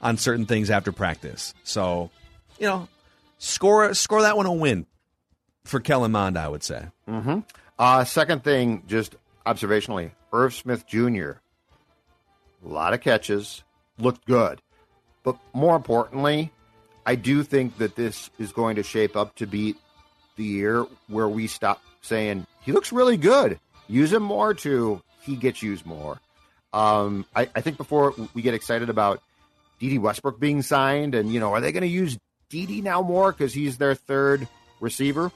on 0.00 0.16
certain 0.18 0.46
things 0.46 0.70
after 0.70 0.92
practice. 0.92 1.54
So, 1.64 2.10
you 2.58 2.66
know, 2.66 2.88
score 3.38 3.92
score 3.94 4.22
that 4.22 4.36
one 4.36 4.46
a 4.46 4.52
win 4.52 4.86
for 5.64 5.80
Kellen 5.80 6.12
Mond, 6.12 6.38
I 6.38 6.48
would 6.48 6.62
say. 6.62 6.86
Uh, 7.78 8.04
second 8.04 8.44
thing, 8.44 8.82
just 8.86 9.14
observationally, 9.46 10.10
Irv 10.32 10.52
Smith 10.54 10.86
Jr. 10.86 11.32
A 12.64 12.68
lot 12.68 12.92
of 12.92 13.00
catches, 13.00 13.62
looked 13.98 14.26
good, 14.26 14.60
but 15.22 15.36
more 15.54 15.76
importantly, 15.76 16.52
I 17.06 17.14
do 17.14 17.42
think 17.42 17.78
that 17.78 17.94
this 17.94 18.30
is 18.38 18.52
going 18.52 18.76
to 18.76 18.82
shape 18.82 19.16
up 19.16 19.34
to 19.36 19.46
be 19.46 19.76
the 20.36 20.44
year 20.44 20.86
where 21.08 21.28
we 21.28 21.46
stop 21.46 21.80
saying 22.02 22.46
he 22.60 22.72
looks 22.72 22.92
really 22.92 23.16
good. 23.16 23.58
Use 23.88 24.12
him 24.12 24.22
more 24.22 24.52
to 24.54 25.00
he 25.22 25.36
gets 25.36 25.62
used 25.62 25.86
more. 25.86 26.20
Um, 26.72 27.24
I, 27.34 27.48
I 27.54 27.60
think 27.60 27.76
before 27.76 28.14
we 28.34 28.42
get 28.42 28.54
excited 28.54 28.90
about 28.90 29.22
Dede 29.78 29.98
Westbrook 29.98 30.38
being 30.38 30.62
signed, 30.62 31.14
and 31.14 31.32
you 31.32 31.40
know, 31.40 31.52
are 31.52 31.60
they 31.60 31.72
going 31.72 31.82
to 31.82 31.88
use 31.88 32.18
Dede 32.48 32.82
now 32.82 33.02
more 33.02 33.32
because 33.32 33.54
he's 33.54 33.78
their 33.78 33.94
third 33.94 34.46
receiver? 34.80 35.30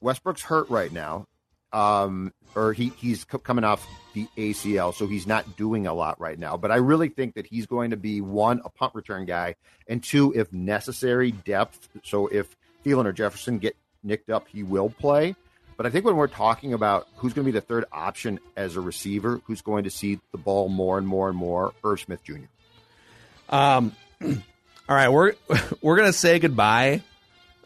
Westbrook's 0.00 0.42
hurt 0.42 0.68
right 0.68 0.92
now, 0.92 1.26
um, 1.72 2.32
or 2.54 2.72
he 2.72 2.92
he's 2.96 3.24
coming 3.24 3.64
off 3.64 3.86
the 4.14 4.28
ACL, 4.36 4.94
so 4.94 5.06
he's 5.06 5.26
not 5.26 5.56
doing 5.56 5.86
a 5.86 5.94
lot 5.94 6.20
right 6.20 6.38
now. 6.38 6.56
But 6.56 6.70
I 6.70 6.76
really 6.76 7.08
think 7.08 7.34
that 7.34 7.46
he's 7.46 7.66
going 7.66 7.90
to 7.90 7.96
be 7.96 8.20
one 8.20 8.60
a 8.64 8.68
punt 8.68 8.94
return 8.94 9.24
guy, 9.24 9.56
and 9.88 10.02
two, 10.02 10.32
if 10.34 10.52
necessary, 10.52 11.32
depth. 11.32 11.88
So 12.04 12.26
if 12.26 12.56
Thielen 12.84 13.06
or 13.06 13.12
Jefferson 13.12 13.58
get 13.58 13.76
nicked 14.02 14.30
up, 14.30 14.48
he 14.48 14.62
will 14.62 14.90
play. 14.90 15.34
But 15.76 15.86
I 15.86 15.90
think 15.90 16.04
when 16.04 16.16
we're 16.16 16.28
talking 16.28 16.74
about 16.74 17.08
who's 17.16 17.32
going 17.32 17.46
to 17.46 17.52
be 17.52 17.58
the 17.58 17.64
third 17.64 17.86
option 17.90 18.38
as 18.56 18.76
a 18.76 18.80
receiver, 18.80 19.40
who's 19.46 19.62
going 19.62 19.84
to 19.84 19.90
see 19.90 20.20
the 20.30 20.38
ball 20.38 20.68
more 20.68 20.98
and 20.98 21.06
more 21.06 21.28
and 21.28 21.36
more, 21.36 21.72
Irv 21.82 22.00
Smith 22.00 22.22
Jr. 22.22 22.44
Um, 23.48 23.92
all 24.22 24.36
right, 24.88 25.08
we're 25.08 25.34
we're 25.80 25.96
gonna 25.96 26.12
say 26.12 26.38
goodbye 26.38 27.02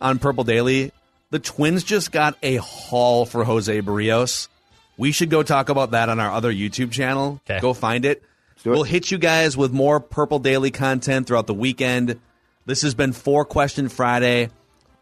on 0.01 0.19
Purple 0.19 0.45
Daily. 0.45 0.93
The 1.31 1.39
Twins 1.41 1.83
just 1.83 2.13
got 2.13 2.37
a 2.43 2.57
haul 2.57 3.27
for 3.27 3.45
Jose 3.45 3.83
Berrios. 3.83 4.49
We 4.97 5.13
should 5.13 5.29
go 5.29 5.43
talk 5.43 5.69
about 5.69 5.91
that 5.91 6.09
on 6.09 6.21
our 6.21 6.31
other 6.31 6.53
YouTube 6.53 6.93
channel. 6.93 7.41
Okay. 7.49 7.61
Go 7.61 7.75
find 7.75 8.05
it. 8.05 8.23
it. 8.65 8.69
We'll 8.69 8.85
hit 8.85 9.11
you 9.11 9.19
guys 9.19 9.57
with 9.57 9.73
more 9.73 10.01
Purple 10.01 10.39
Daily 10.39 10.71
content 10.71 11.27
throughout 11.27 11.47
the 11.47 11.55
weekend. 11.55 12.21
This 12.65 12.83
has 12.83 12.95
been 12.95 13.13
Four 13.13 13.45
Question 13.45 13.89
Friday, 13.89 14.51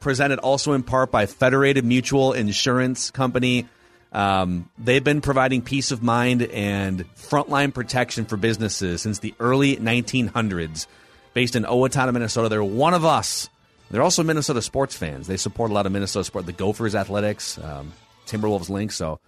presented 0.00 0.38
also 0.38 0.72
in 0.72 0.82
part 0.82 1.10
by 1.10 1.26
Federated 1.26 1.84
Mutual 1.84 2.32
Insurance 2.32 3.10
Company. 3.10 3.68
Um, 4.12 4.70
they've 4.78 5.04
been 5.04 5.20
providing 5.20 5.60
peace 5.60 5.90
of 5.90 6.02
mind 6.02 6.42
and 6.42 7.04
frontline 7.16 7.74
protection 7.74 8.24
for 8.24 8.36
businesses 8.36 9.02
since 9.02 9.18
the 9.18 9.34
early 9.40 9.76
1900s. 9.76 10.86
Based 11.34 11.56
in 11.56 11.64
Owatonna, 11.64 12.12
Minnesota, 12.12 12.48
they're 12.48 12.62
one 12.62 12.94
of 12.94 13.04
us. 13.04 13.50
They're 13.90 14.02
also 14.02 14.22
Minnesota 14.22 14.62
sports 14.62 14.96
fans. 14.96 15.26
They 15.26 15.36
support 15.36 15.70
a 15.70 15.74
lot 15.74 15.86
of 15.86 15.92
Minnesota 15.92 16.24
sport, 16.24 16.46
the 16.46 16.52
Gophers 16.52 16.94
athletics, 16.94 17.58
um, 17.58 17.92
Timberwolves 18.26 18.70
Lynx. 18.70 18.96
So 18.96 19.20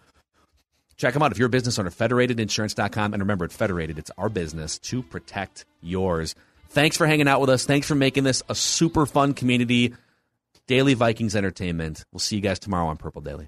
check 0.96 1.14
them 1.14 1.22
out 1.22 1.32
if 1.32 1.38
you're 1.38 1.46
a 1.46 1.50
business 1.50 1.78
owner. 1.78 1.90
Federatedinsurance.com. 1.90 3.12
And 3.12 3.22
remember, 3.22 3.44
at 3.44 3.52
Federated, 3.52 3.98
it's 3.98 4.10
our 4.18 4.28
business 4.28 4.78
to 4.80 5.02
protect 5.02 5.64
yours. 5.82 6.34
Thanks 6.70 6.96
for 6.96 7.06
hanging 7.06 7.28
out 7.28 7.40
with 7.40 7.50
us. 7.50 7.64
Thanks 7.64 7.86
for 7.86 7.94
making 7.94 8.24
this 8.24 8.42
a 8.48 8.54
super 8.54 9.06
fun 9.06 9.34
community. 9.34 9.94
Daily 10.66 10.94
Vikings 10.94 11.36
entertainment. 11.36 12.04
We'll 12.12 12.18
see 12.18 12.36
you 12.36 12.42
guys 12.42 12.58
tomorrow 12.58 12.86
on 12.86 12.96
Purple 12.96 13.22
Daily. 13.22 13.44